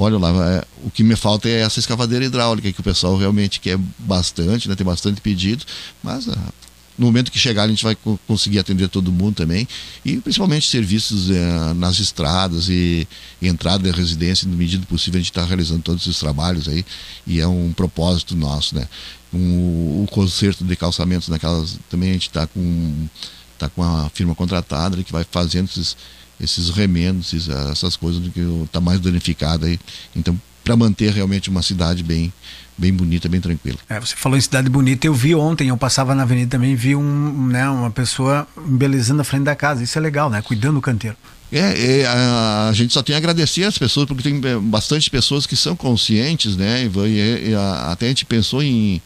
olha 0.00 0.18
lá, 0.18 0.30
é, 0.52 0.64
o 0.84 0.90
que 0.90 1.02
me 1.02 1.14
falta 1.14 1.48
é 1.48 1.60
essa 1.60 1.78
escavadeira 1.78 2.24
hidráulica, 2.24 2.72
que 2.72 2.80
o 2.80 2.84
pessoal 2.84 3.16
realmente 3.16 3.60
quer 3.60 3.78
bastante, 3.98 4.68
né, 4.68 4.74
tem 4.74 4.86
bastante 4.86 5.20
pedido, 5.20 5.64
mas 6.02 6.28
ah, 6.28 6.52
no 7.00 7.06
momento 7.06 7.32
que 7.32 7.38
chegar 7.38 7.64
a 7.64 7.68
gente 7.68 7.82
vai 7.82 7.96
conseguir 8.26 8.58
atender 8.58 8.88
todo 8.88 9.10
mundo 9.10 9.36
também. 9.36 9.66
E 10.04 10.18
principalmente 10.18 10.68
serviços 10.68 11.30
eh, 11.30 11.74
nas 11.74 11.98
estradas 11.98 12.68
e, 12.68 13.08
e, 13.40 13.48
entrada 13.48 13.82
de 13.82 13.96
residência 13.96 14.46
no 14.46 14.54
medida 14.54 14.84
possível 14.84 15.16
a 15.16 15.22
gente 15.22 15.30
está 15.30 15.42
realizando 15.44 15.80
todos 15.80 16.02
esses 16.02 16.18
trabalhos 16.18 16.68
aí 16.68 16.84
e 17.26 17.40
é 17.40 17.46
um 17.46 17.72
propósito 17.72 18.36
nosso 18.36 18.74
né? 18.74 18.86
Um, 19.32 20.02
o 20.02 20.08
conserto 20.10 20.62
de 20.62 20.76
calçamentos 20.76 21.28
naquelas 21.28 21.78
também 21.88 22.10
a 22.10 22.12
gente 22.12 22.28
está 22.28 22.46
com 22.46 23.08
tá 23.56 23.68
com 23.68 23.82
a 23.82 24.10
firma 24.10 24.34
contratada 24.34 25.02
que 25.02 25.12
vai 25.12 25.24
fazendo 25.30 25.68
esses 25.70 25.96
esses 26.40 26.70
remendos, 26.70 27.48
essas 27.70 27.96
coisas 27.96 28.22
que 28.32 28.40
está 28.64 28.80
mais 28.80 29.00
danificada 29.00 29.66
aí. 29.66 29.78
Então, 30.14 30.40
para 30.64 30.76
manter 30.76 31.12
realmente 31.12 31.50
uma 31.50 31.62
cidade 31.62 32.02
bem 32.02 32.32
bem 32.80 32.94
bonita, 32.94 33.28
bem 33.28 33.40
tranquila. 33.42 33.76
É, 33.90 34.00
você 34.00 34.16
falou 34.16 34.38
em 34.38 34.40
cidade 34.40 34.70
bonita, 34.70 35.06
eu 35.06 35.12
vi 35.12 35.34
ontem, 35.34 35.68
eu 35.68 35.76
passava 35.76 36.14
na 36.14 36.22
avenida 36.22 36.52
também, 36.52 36.74
vi 36.74 36.96
um, 36.96 37.46
né, 37.48 37.68
uma 37.68 37.90
pessoa 37.90 38.48
embelezando 38.66 39.20
a 39.20 39.24
frente 39.24 39.44
da 39.44 39.54
casa. 39.54 39.84
Isso 39.84 39.98
é 39.98 40.00
legal, 40.00 40.30
né? 40.30 40.40
Cuidando 40.40 40.76
do 40.76 40.80
canteiro. 40.80 41.14
É, 41.52 42.00
é 42.00 42.06
a, 42.06 42.68
a, 42.68 42.72
gente 42.72 42.94
só 42.94 43.02
tem 43.02 43.14
a 43.14 43.18
agradecer 43.18 43.64
às 43.64 43.76
pessoas, 43.76 44.06
porque 44.06 44.22
tem 44.22 44.40
é, 44.42 44.56
bastante 44.56 45.10
pessoas 45.10 45.46
que 45.46 45.56
são 45.56 45.76
conscientes, 45.76 46.56
né? 46.56 46.84
E, 46.84 47.50
e 47.50 47.54
a, 47.54 47.92
até 47.92 48.06
a 48.06 48.08
gente 48.08 48.24
pensou 48.24 48.62
em, 48.62 49.02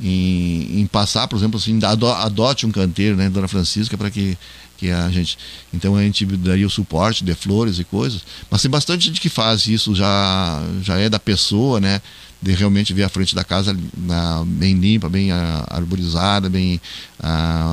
em, 0.00 0.80
em, 0.80 0.86
passar, 0.86 1.26
por 1.26 1.36
exemplo, 1.36 1.58
assim, 1.58 1.80
adote 1.82 2.64
um 2.64 2.70
canteiro, 2.70 3.16
né, 3.16 3.28
Dona 3.28 3.48
Francisca, 3.48 3.96
para 3.96 4.10
que 4.10 4.38
que 4.76 4.90
a 4.90 5.08
gente 5.10 5.38
então 5.72 5.96
a 5.96 6.02
gente 6.02 6.24
daria 6.24 6.66
o 6.66 6.70
suporte 6.70 7.24
de 7.24 7.34
flores 7.34 7.78
e 7.78 7.84
coisas 7.84 8.22
mas 8.50 8.62
tem 8.62 8.70
bastante 8.70 9.06
gente 9.06 9.20
que 9.20 9.28
faz 9.28 9.66
isso 9.66 9.94
já 9.94 10.62
já 10.82 10.98
é 10.98 11.08
da 11.08 11.18
pessoa 11.18 11.80
né 11.80 12.00
de 12.42 12.52
realmente 12.52 12.92
ver 12.92 13.04
a 13.04 13.08
frente 13.08 13.34
da 13.34 13.42
casa 13.42 13.76
na, 13.96 14.44
bem 14.46 14.74
limpa 14.74 15.08
bem 15.08 15.30
arborizada 15.32 16.50
bem 16.50 16.80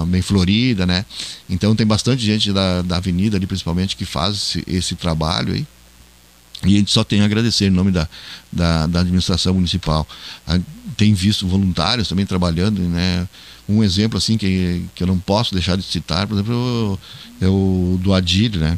bem 0.07 0.21
florida 0.21 0.85
né 0.85 1.05
então 1.49 1.75
tem 1.75 1.85
bastante 1.85 2.23
gente 2.23 2.53
da, 2.53 2.81
da 2.81 2.97
avenida 2.97 3.37
ali 3.37 3.45
principalmente 3.45 3.95
que 3.95 4.05
faz 4.05 4.35
esse, 4.35 4.63
esse 4.67 4.95
trabalho 4.95 5.53
aí 5.53 5.67
e 6.65 6.75
a 6.75 6.79
gente 6.79 6.91
só 6.91 7.03
tem 7.03 7.21
a 7.21 7.25
agradecer 7.25 7.65
em 7.65 7.69
nome 7.69 7.91
da, 7.91 8.07
da, 8.51 8.87
da 8.87 9.01
administração 9.01 9.53
municipal. 9.53 10.07
A, 10.47 10.59
tem 10.95 11.13
visto 11.13 11.47
voluntários 11.47 12.07
também 12.07 12.25
trabalhando, 12.25 12.81
né? 12.81 13.27
Um 13.67 13.84
exemplo 13.84 14.17
assim 14.17 14.38
que, 14.38 14.86
que 14.93 15.04
eu 15.04 15.08
não 15.08 15.17
posso 15.17 15.54
deixar 15.54 15.78
de 15.78 15.84
citar, 15.84 16.28
por 16.28 16.34
exemplo, 16.34 16.99
é 17.39 17.47
o 17.47 17.97
do 18.02 18.13
Adir, 18.13 18.58
né? 18.58 18.78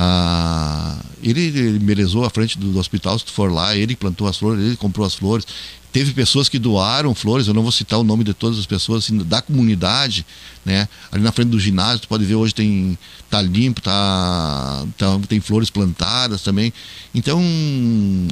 Ah, 0.00 0.96
ele, 1.22 1.40
ele 1.40 1.78
melezou 1.80 2.24
a 2.24 2.30
frente 2.30 2.56
do, 2.56 2.70
do, 2.70 2.78
hospital, 2.78 3.18
se 3.18 3.24
tu 3.24 3.32
for 3.32 3.50
lá, 3.50 3.74
ele 3.74 3.96
plantou 3.96 4.28
as 4.28 4.36
flores, 4.36 4.64
ele 4.64 4.76
comprou 4.76 5.04
as 5.04 5.16
flores. 5.16 5.44
Teve 5.90 6.12
pessoas 6.12 6.48
que 6.48 6.56
doaram 6.56 7.12
flores, 7.16 7.48
eu 7.48 7.54
não 7.54 7.62
vou 7.62 7.72
citar 7.72 7.98
o 7.98 8.04
nome 8.04 8.22
de 8.22 8.32
todas 8.32 8.60
as 8.60 8.66
pessoas, 8.66 9.04
assim, 9.04 9.18
da 9.18 9.42
comunidade, 9.42 10.24
né? 10.64 10.88
Ali 11.10 11.20
na 11.24 11.32
frente 11.32 11.48
do 11.48 11.58
ginásio, 11.58 12.00
tu 12.00 12.08
pode 12.08 12.24
ver 12.24 12.36
hoje 12.36 12.54
tem 12.54 12.96
tá 13.28 13.42
limpo, 13.42 13.80
tá, 13.80 14.86
tá 14.96 15.18
tem 15.26 15.40
flores 15.40 15.68
plantadas 15.68 16.42
também. 16.42 16.72
Então 17.12 17.42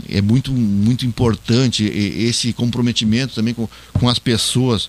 é 0.08 0.22
muito 0.22 0.52
muito 0.52 1.04
importante 1.04 1.84
esse 1.84 2.52
comprometimento 2.52 3.34
também 3.34 3.54
com, 3.54 3.68
com 3.94 4.08
as 4.08 4.20
pessoas 4.20 4.88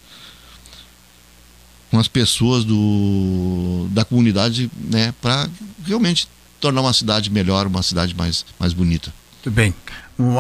com 1.90 2.00
as 2.00 2.08
pessoas 2.08 2.64
do, 2.64 3.88
da 3.92 4.04
comunidade, 4.04 4.70
né, 4.90 5.14
para 5.22 5.48
realmente 5.86 6.28
tornar 6.60 6.82
uma 6.82 6.94
cidade 6.94 7.30
melhor, 7.30 7.68
uma 7.68 7.84
cidade 7.84 8.16
mais, 8.16 8.46
mais 8.60 8.74
bonita. 8.74 9.14
Muito 9.36 9.52
bem. 9.52 9.74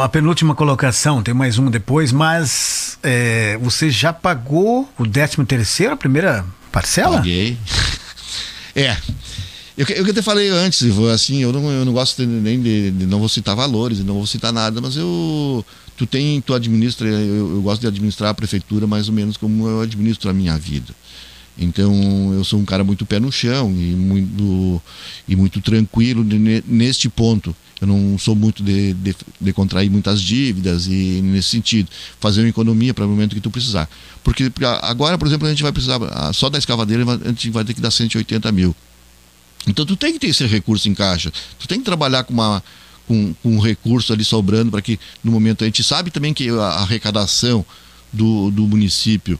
A 0.04 0.10
penúltima 0.10 0.56
colocação, 0.56 1.22
tem 1.22 1.34
mais 1.34 1.58
uma 1.58 1.70
depois, 1.70 2.12
mas 2.12 2.98
é, 3.04 3.58
você 3.62 3.92
já 3.92 4.12
pagou 4.12 4.90
o 4.98 5.06
13 5.06 5.46
terceiro, 5.46 5.94
a 5.94 5.98
primeira 5.98 6.44
parcela? 6.72 7.18
Paguei. 7.18 7.58
é. 8.76 8.98
Eu, 9.78 9.86
eu 9.86 10.10
até 10.10 10.24
falei 10.24 10.50
antes, 10.50 10.84
assim, 11.14 11.44
eu 11.44 11.54
não, 11.54 11.72
eu 11.72 11.86
não 11.86 11.94
gosto 11.94 12.26
nem 12.26 12.60
de, 12.60 12.90
de, 12.90 13.06
não 13.06 13.20
vou 13.20 13.30
citar 13.30 13.56
valores, 13.56 14.00
não 14.00 14.16
vou 14.16 14.26
citar 14.26 14.52
nada, 14.52 14.82
mas 14.82 14.98
eu 14.98 15.64
tu 15.96 16.08
tem, 16.08 16.42
tu 16.42 16.56
administra, 16.56 17.08
eu, 17.08 17.56
eu 17.56 17.62
gosto 17.62 17.82
de 17.82 17.88
administrar 17.88 18.32
a 18.32 18.34
prefeitura 18.34 18.88
mais 18.88 19.08
ou 19.08 19.14
menos 19.14 19.38
como 19.38 19.68
eu 19.68 19.82
administro 19.82 20.30
a 20.30 20.34
minha 20.34 20.58
vida. 20.58 20.94
Então 21.58 22.34
eu 22.34 22.43
sou 22.43 22.60
um 22.60 22.65
cara 22.65 22.84
muito 22.84 23.06
pé 23.06 23.20
no 23.20 23.32
chão 23.32 23.72
e 23.72 23.96
muito, 23.96 24.82
e 25.28 25.36
muito 25.36 25.60
tranquilo 25.62 26.24
neste 26.65 27.10
ponto. 27.10 27.56
Eu 27.80 27.88
não 27.88 28.17
sou 28.17 28.36
muito 28.36 28.63
de, 28.63 28.93
de, 28.93 29.15
de, 29.39 29.54
contrair 29.54 29.89
muitas 29.89 30.20
dívidas 30.20 30.88
e 30.88 31.22
nesse 31.24 31.50
sentido, 31.50 31.89
fazer 32.20 32.41
uma 32.41 32.50
economia 32.50 32.91
para 32.93 33.06
o 33.06 33.10
momento 33.10 33.36
que 33.36 33.41
tu 33.41 33.52
precisar. 33.52 33.88
Porque 34.24 34.52
agora, 34.82 35.17
por 35.17 35.28
exemplo, 35.28 35.48
a 35.48 35.50
gente 35.52 35.62
vai 35.62 35.72
precisar, 35.72 36.00
só 36.34 36.50
da 36.50 36.58
escavadeira 36.58 37.04
a 37.24 37.28
gente 37.28 37.52
vai 37.52 37.63
ter 37.63 37.76
que 37.76 37.82
dar 37.82 37.91
180 37.91 38.52
mil. 38.52 38.76
Então 39.67 39.86
tu 39.86 39.96
tem 39.96 40.13
que 40.13 40.20
ter 40.20 40.28
esse 40.28 40.46
recurso 40.48 40.89
em 40.89 40.96
caixa. 40.96 41.32
Tu 41.60 41.67
tem 41.67 41.78
que 41.80 41.86
trabalhar 41.86 42.24
com 42.24 42.34
uma, 42.34 42.63
com, 43.08 43.34
com 43.43 43.58
um 43.58 43.60
recurso 43.60 44.12
ali 44.12 44.24
sobrando 44.24 44.72
para 44.72 44.82
que 44.82 45.00
no 45.24 45.32
momento 45.32 45.63
a 45.63 45.67
gente 45.67 45.84
sabe 45.84 46.10
também 46.10 46.34
que 46.34 46.50
a 46.50 46.82
arrecadação 46.82 47.65
do, 48.12 48.50
do 48.50 48.67
município 48.67 49.39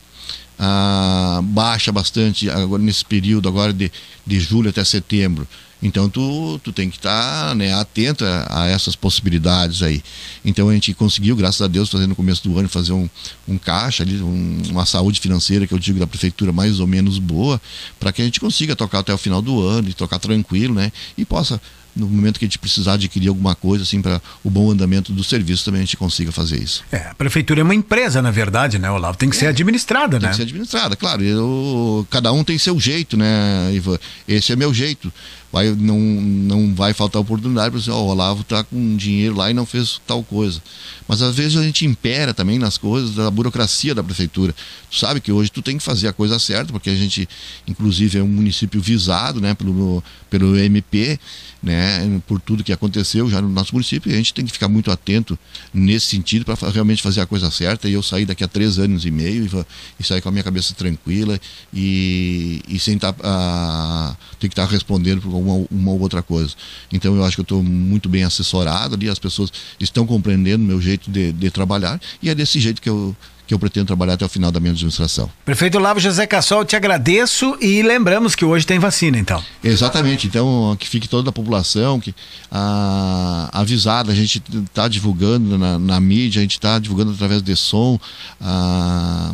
ah, 0.60 1.42
baixa 1.44 1.92
bastante 1.92 2.50
agora 2.50 2.82
nesse 2.82 3.06
período 3.06 3.48
agora 3.48 3.74
de, 3.74 3.92
de 4.26 4.40
julho 4.40 4.70
até 4.70 4.84
setembro. 4.84 5.48
Então 5.82 6.10
tu, 6.10 6.60
tu 6.64 6.72
tem 6.72 6.90
que 6.90 6.98
estar 6.98 7.50
tá, 7.50 7.56
né, 7.56 7.74
atento 7.74 8.26
a, 8.26 8.64
a, 8.64 8.68
essas 8.68 8.96
possibilidades 8.96 9.84
aí. 9.84 10.02
Então 10.44 10.70
a 10.70 10.74
gente 10.74 10.94
conseguiu, 10.94 11.36
graças 11.36 11.62
a 11.62 11.68
Deus, 11.68 11.90
fazer 11.90 12.08
no 12.08 12.16
começo 12.16 12.44
do 12.44 12.58
ano, 12.58 12.68
fazer 12.68 12.94
um, 12.94 13.08
um 13.48 13.58
caixa 13.58 14.02
ali, 14.02 14.20
um, 14.22 14.64
uma 14.70 14.86
saúde 14.86 15.20
financeira 15.20 15.68
que 15.68 15.74
eu 15.74 15.80
digo 15.80 16.00
da 16.00 16.08
prefeitura 16.08 16.52
mais 16.52 16.80
ou 16.80 16.88
menos 16.88 17.20
boa, 17.20 17.62
para 18.00 18.12
que 18.12 18.22
a 18.22 18.26
gente 18.26 18.40
consiga 18.40 18.76
tocar 18.76 19.00
até 19.00 19.14
o 19.14 19.18
final 19.18 19.42
do 19.42 19.62
ano 19.62 19.90
e 19.90 19.94
tocar 19.94 20.18
tranquilo, 20.18 20.74
né? 20.74 20.92
E 21.16 21.24
possa 21.24 21.62
no 21.98 22.08
momento 22.08 22.40
que 22.40 22.46
a 22.46 22.48
gente 22.48 22.60
precisar 22.60 22.94
adquirir 22.94 23.28
alguma 23.28 23.56
coisa 23.56 23.84
assim 23.84 24.02
para 24.02 24.22
o 24.44 24.50
bom 24.50 24.72
andamento 24.72 25.12
do 25.12 25.24
serviço 25.24 25.66
também 25.66 25.82
a 25.82 25.84
gente 25.84 25.98
consiga 25.98 26.32
fazer 26.32 26.62
isso. 26.62 26.84
É, 26.92 26.98
a 26.98 27.16
prefeitura 27.16 27.62
é 27.62 27.64
uma 27.64 27.76
empresa, 27.76 28.22
na 28.22 28.32
verdade, 28.32 28.80
né, 28.80 28.90
Olavo? 28.90 29.18
Tem 29.18 29.30
que 29.30 29.36
é, 29.36 29.40
ser 29.40 29.48
administrada, 29.48 30.20
tem 30.20 30.20
né? 30.20 30.28
Tem 30.28 30.30
que 30.30 30.36
ser 30.38 30.44
administrada, 30.44 30.96
claro. 30.96 31.24
Eu, 31.24 32.08
cada 32.10 32.32
um 32.32 32.44
tem 32.44 32.58
seu 32.58 32.80
jeito, 32.80 33.18
né, 33.18 33.72
Ivan? 33.74 33.98
Esse 34.28 34.54
é 34.54 34.56
meu 34.56 34.74
jeito 34.74 35.12
vai, 35.52 35.70
não, 35.72 36.00
não 36.00 36.74
vai 36.74 36.94
faltar 36.94 37.22
oportunidade 37.22 37.72
para 37.72 37.80
você, 37.80 37.90
ó, 37.90 38.02
o 38.02 38.08
Olavo 38.08 38.42
está 38.42 38.64
com 38.64 38.96
dinheiro 38.96 39.36
lá 39.36 39.50
e 39.50 39.54
não 39.54 39.66
fez 39.66 40.02
tal 40.06 40.24
coisa. 40.24 40.62
Mas 41.08 41.22
às 41.22 41.36
vezes 41.36 41.58
a 41.58 41.64
gente 41.64 41.86
impera 41.86 42.34
também 42.34 42.60
nas 42.60 42.78
coisas 42.78 43.16
da 43.16 43.32
burocracia 43.32 43.96
da 43.96 44.04
prefeitura. 44.04 44.54
Tu 44.90 44.98
sabe 44.98 45.22
que 45.22 45.32
hoje 45.32 45.50
tu 45.50 45.62
tem 45.62 45.78
que 45.78 45.84
fazer 45.84 46.08
a 46.08 46.14
coisa 46.14 46.38
certa, 46.38 46.72
porque 46.72 46.90
a 46.90 46.96
gente, 46.96 47.28
inclusive, 47.68 48.20
é 48.20 48.24
um 48.24 48.28
município 48.28 48.82
visado 48.82 49.40
né, 49.40 49.54
pelo, 49.54 50.04
pelo 50.30 50.58
MP, 50.58 51.20
né, 51.64 52.22
por 52.28 52.40
tudo 52.40 52.64
que 52.64 52.74
aconteceu 52.74 53.30
já 53.30 53.42
no 53.42 53.50
nosso 53.50 53.74
município, 53.74 54.12
e 54.12 54.14
a 54.14 54.18
gente 54.18 54.34
tem 54.34 54.46
que 54.46 54.52
ficar 54.52 54.68
muito 54.68 54.92
atento 54.92 55.38
nesse 55.74 56.08
sentido 56.08 56.46
para 56.46 56.70
realmente 56.70 57.02
fazer 57.02 57.22
a 57.22 57.26
coisa 57.26 57.50
certa. 57.50 57.88
E 57.88 57.94
eu 57.94 58.04
saí 58.04 58.26
daqui 58.26 58.44
a 58.44 58.48
três 58.48 58.78
anos 58.78 59.06
e 59.06 59.12
meio 59.12 59.46
e, 59.46 59.66
e 60.00 60.04
saí 60.04 60.22
com 60.22 60.30
a 60.30 60.32
minha 60.32 60.44
cabeça 60.44 60.74
tranquila 60.74 61.40
e, 61.74 62.62
e 62.68 62.80
sem. 62.80 62.98
Tá, 62.98 63.14
ah, 63.24 64.16
ter 64.40 64.48
que 64.48 64.54
estar 64.54 64.66
tá 64.66 64.72
respondendo 64.72 65.22
por 65.22 65.30
uma, 65.38 65.66
uma 65.72 65.92
ou 65.92 66.00
outra 66.00 66.22
coisa. 66.22 66.54
Então 66.92 67.16
eu 67.16 67.24
acho 67.24 67.36
que 67.36 67.42
eu 67.42 67.44
estou 67.44 67.64
muito 67.64 68.10
bem 68.10 68.24
assessorado 68.24 68.96
ali, 68.96 69.10
as 69.10 69.20
pessoas 69.20 69.52
estão 69.80 70.06
compreendendo 70.06 70.64
o 70.64 70.68
meu 70.68 70.82
jeito 70.82 71.10
de, 71.10 71.32
de 71.32 71.52
trabalhar 71.52 72.00
e 72.22 72.30
é 72.30 72.36
desse 72.36 72.60
jeito 72.60 72.82
que 72.82 72.90
eu 72.90 73.16
que 73.48 73.54
eu 73.54 73.60
pretendo 73.60 73.86
trabalhar 73.86 74.16
até 74.16 74.26
o 74.26 74.30
final 74.30 74.52
da 74.52 74.60
minha 74.60 74.74
administração. 74.74 75.32
Prefeito 75.46 75.80
Lavo 75.80 76.02
José 76.02 76.28
Cassol, 76.28 76.66
te 76.66 76.76
agradeço 76.76 77.58
e 77.62 77.82
lembramos 77.82 78.36
que 78.36 78.44
hoje 78.44 78.68
tem 78.68 78.78
vacina, 78.78 79.18
então. 79.18 79.42
Exatamente, 79.64 80.28
então 80.28 80.76
que 80.78 80.88
fique 80.88 81.08
toda 81.08 81.30
a 81.30 81.34
população 81.34 81.98
que 81.98 82.14
a, 82.52 83.50
avisada, 83.54 84.12
a 84.12 84.16
gente 84.16 84.44
está 84.66 84.90
divulgando 84.90 85.58
na, 85.58 85.80
na, 85.80 86.00
mídia, 86.00 86.40
a 86.40 86.44
gente 86.44 86.58
está 86.58 86.78
divulgando 86.78 87.14
através 87.14 87.42
de 87.42 87.56
som. 87.56 87.98
A, 88.42 89.34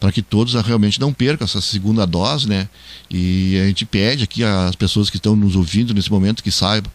para 0.00 0.12
que 0.12 0.22
todos 0.22 0.54
realmente 0.54 1.00
não 1.00 1.12
percam 1.12 1.44
essa 1.44 1.60
segunda 1.60 2.06
dose, 2.06 2.48
né? 2.48 2.68
E 3.10 3.58
a 3.62 3.66
gente 3.66 3.84
pede 3.84 4.24
aqui 4.24 4.44
às 4.44 4.76
pessoas 4.76 5.10
que 5.10 5.16
estão 5.16 5.34
nos 5.34 5.56
ouvindo 5.56 5.92
nesse 5.92 6.10
momento 6.10 6.42
que 6.42 6.50
saibam 6.50 6.90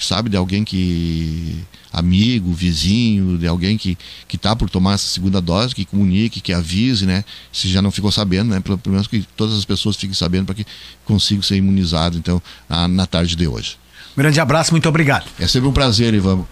que 0.00 0.06
sabe 0.06 0.30
de 0.30 0.36
alguém 0.36 0.64
que 0.64 1.62
amigo, 1.92 2.54
vizinho, 2.54 3.36
de 3.36 3.46
alguém 3.46 3.76
que 3.76 3.98
que 4.26 4.36
está 4.36 4.56
por 4.56 4.70
tomar 4.70 4.94
essa 4.94 5.06
segunda 5.06 5.42
dose, 5.42 5.74
que 5.74 5.84
comunique, 5.84 6.40
que 6.40 6.54
avise, 6.54 7.04
né? 7.04 7.22
Se 7.52 7.68
já 7.68 7.82
não 7.82 7.90
ficou 7.90 8.10
sabendo, 8.10 8.48
né? 8.48 8.60
Pelo, 8.60 8.78
pelo 8.78 8.94
menos 8.94 9.06
que 9.06 9.26
todas 9.36 9.58
as 9.58 9.64
pessoas 9.66 9.96
fiquem 9.96 10.14
sabendo 10.14 10.46
para 10.46 10.54
que 10.54 10.66
consigam 11.04 11.42
ser 11.42 11.56
imunizados, 11.56 12.18
então, 12.18 12.40
na, 12.66 12.88
na 12.88 13.06
tarde 13.06 13.36
de 13.36 13.46
hoje. 13.46 13.76
Grande 14.16 14.40
abraço, 14.40 14.72
muito 14.72 14.88
obrigado. 14.88 15.26
É 15.38 15.46
sempre 15.46 15.68
um 15.68 15.72
prazer, 15.72 16.14
Ivan. 16.14 16.46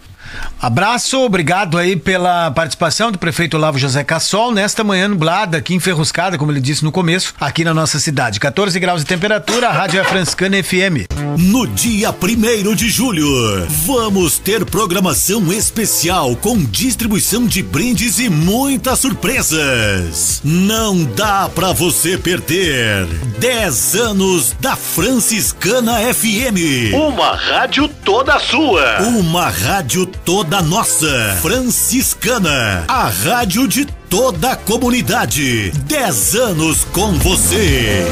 Abraço, 0.61 1.21
obrigado 1.21 1.79
aí 1.79 1.97
pela 1.97 2.51
participação 2.51 3.13
do 3.13 3.19
prefeito 3.19 3.57
Olavo 3.57 3.79
José 3.79 4.03
Cassol 4.03 4.53
nesta 4.53 4.83
manhã 4.83 5.07
nublada, 5.07 5.59
aqui 5.59 5.73
enferruscada, 5.73 6.37
como 6.37 6.51
ele 6.51 6.61
disse 6.61 6.85
no 6.85 6.91
começo, 6.91 7.33
aqui 7.41 7.63
na 7.63 7.73
nossa 7.73 8.01
cidade. 8.01 8.41
14 8.41 8.79
graus 8.81 9.03
de 9.03 9.07
temperatura, 9.07 9.69
a 9.69 9.73
Rádio 9.73 10.01
é 10.01 10.05
Franciscana 10.05 10.61
FM. 10.61 11.07
No 11.39 11.65
dia 11.67 12.11
1 12.11 12.75
de 12.75 12.91
julho, 12.91 13.29
vamos 13.87 14.39
ter 14.39 14.65
programação 14.65 15.53
especial 15.53 16.35
com 16.35 16.59
distribuição 16.59 17.47
de 17.47 17.63
brindes 17.63 18.19
e 18.19 18.29
muitas 18.29 18.99
surpresas. 18.99 20.41
Não 20.43 21.05
dá 21.05 21.49
pra 21.49 21.73
você 21.73 22.19
perder 22.19 23.07
10 23.39 23.95
anos 23.95 24.57
da 24.61 24.75
Franciscana 24.75 25.99
FM. 26.13 26.93
Uma 26.95 27.37
rádio 27.37 27.87
toda 27.87 28.41
sua. 28.41 29.03
Uma 29.03 29.49
rádio 29.49 30.05
toda 30.05 30.18
nossa. 30.63 31.39
Franciscana, 31.41 32.85
a 32.89 33.09
rádio 33.09 33.67
de 33.67 33.85
toda 34.09 34.53
a 34.53 34.57
comunidade. 34.57 35.71
10 35.87 36.35
anos 36.35 36.85
com 36.93 37.13
você. 37.19 38.05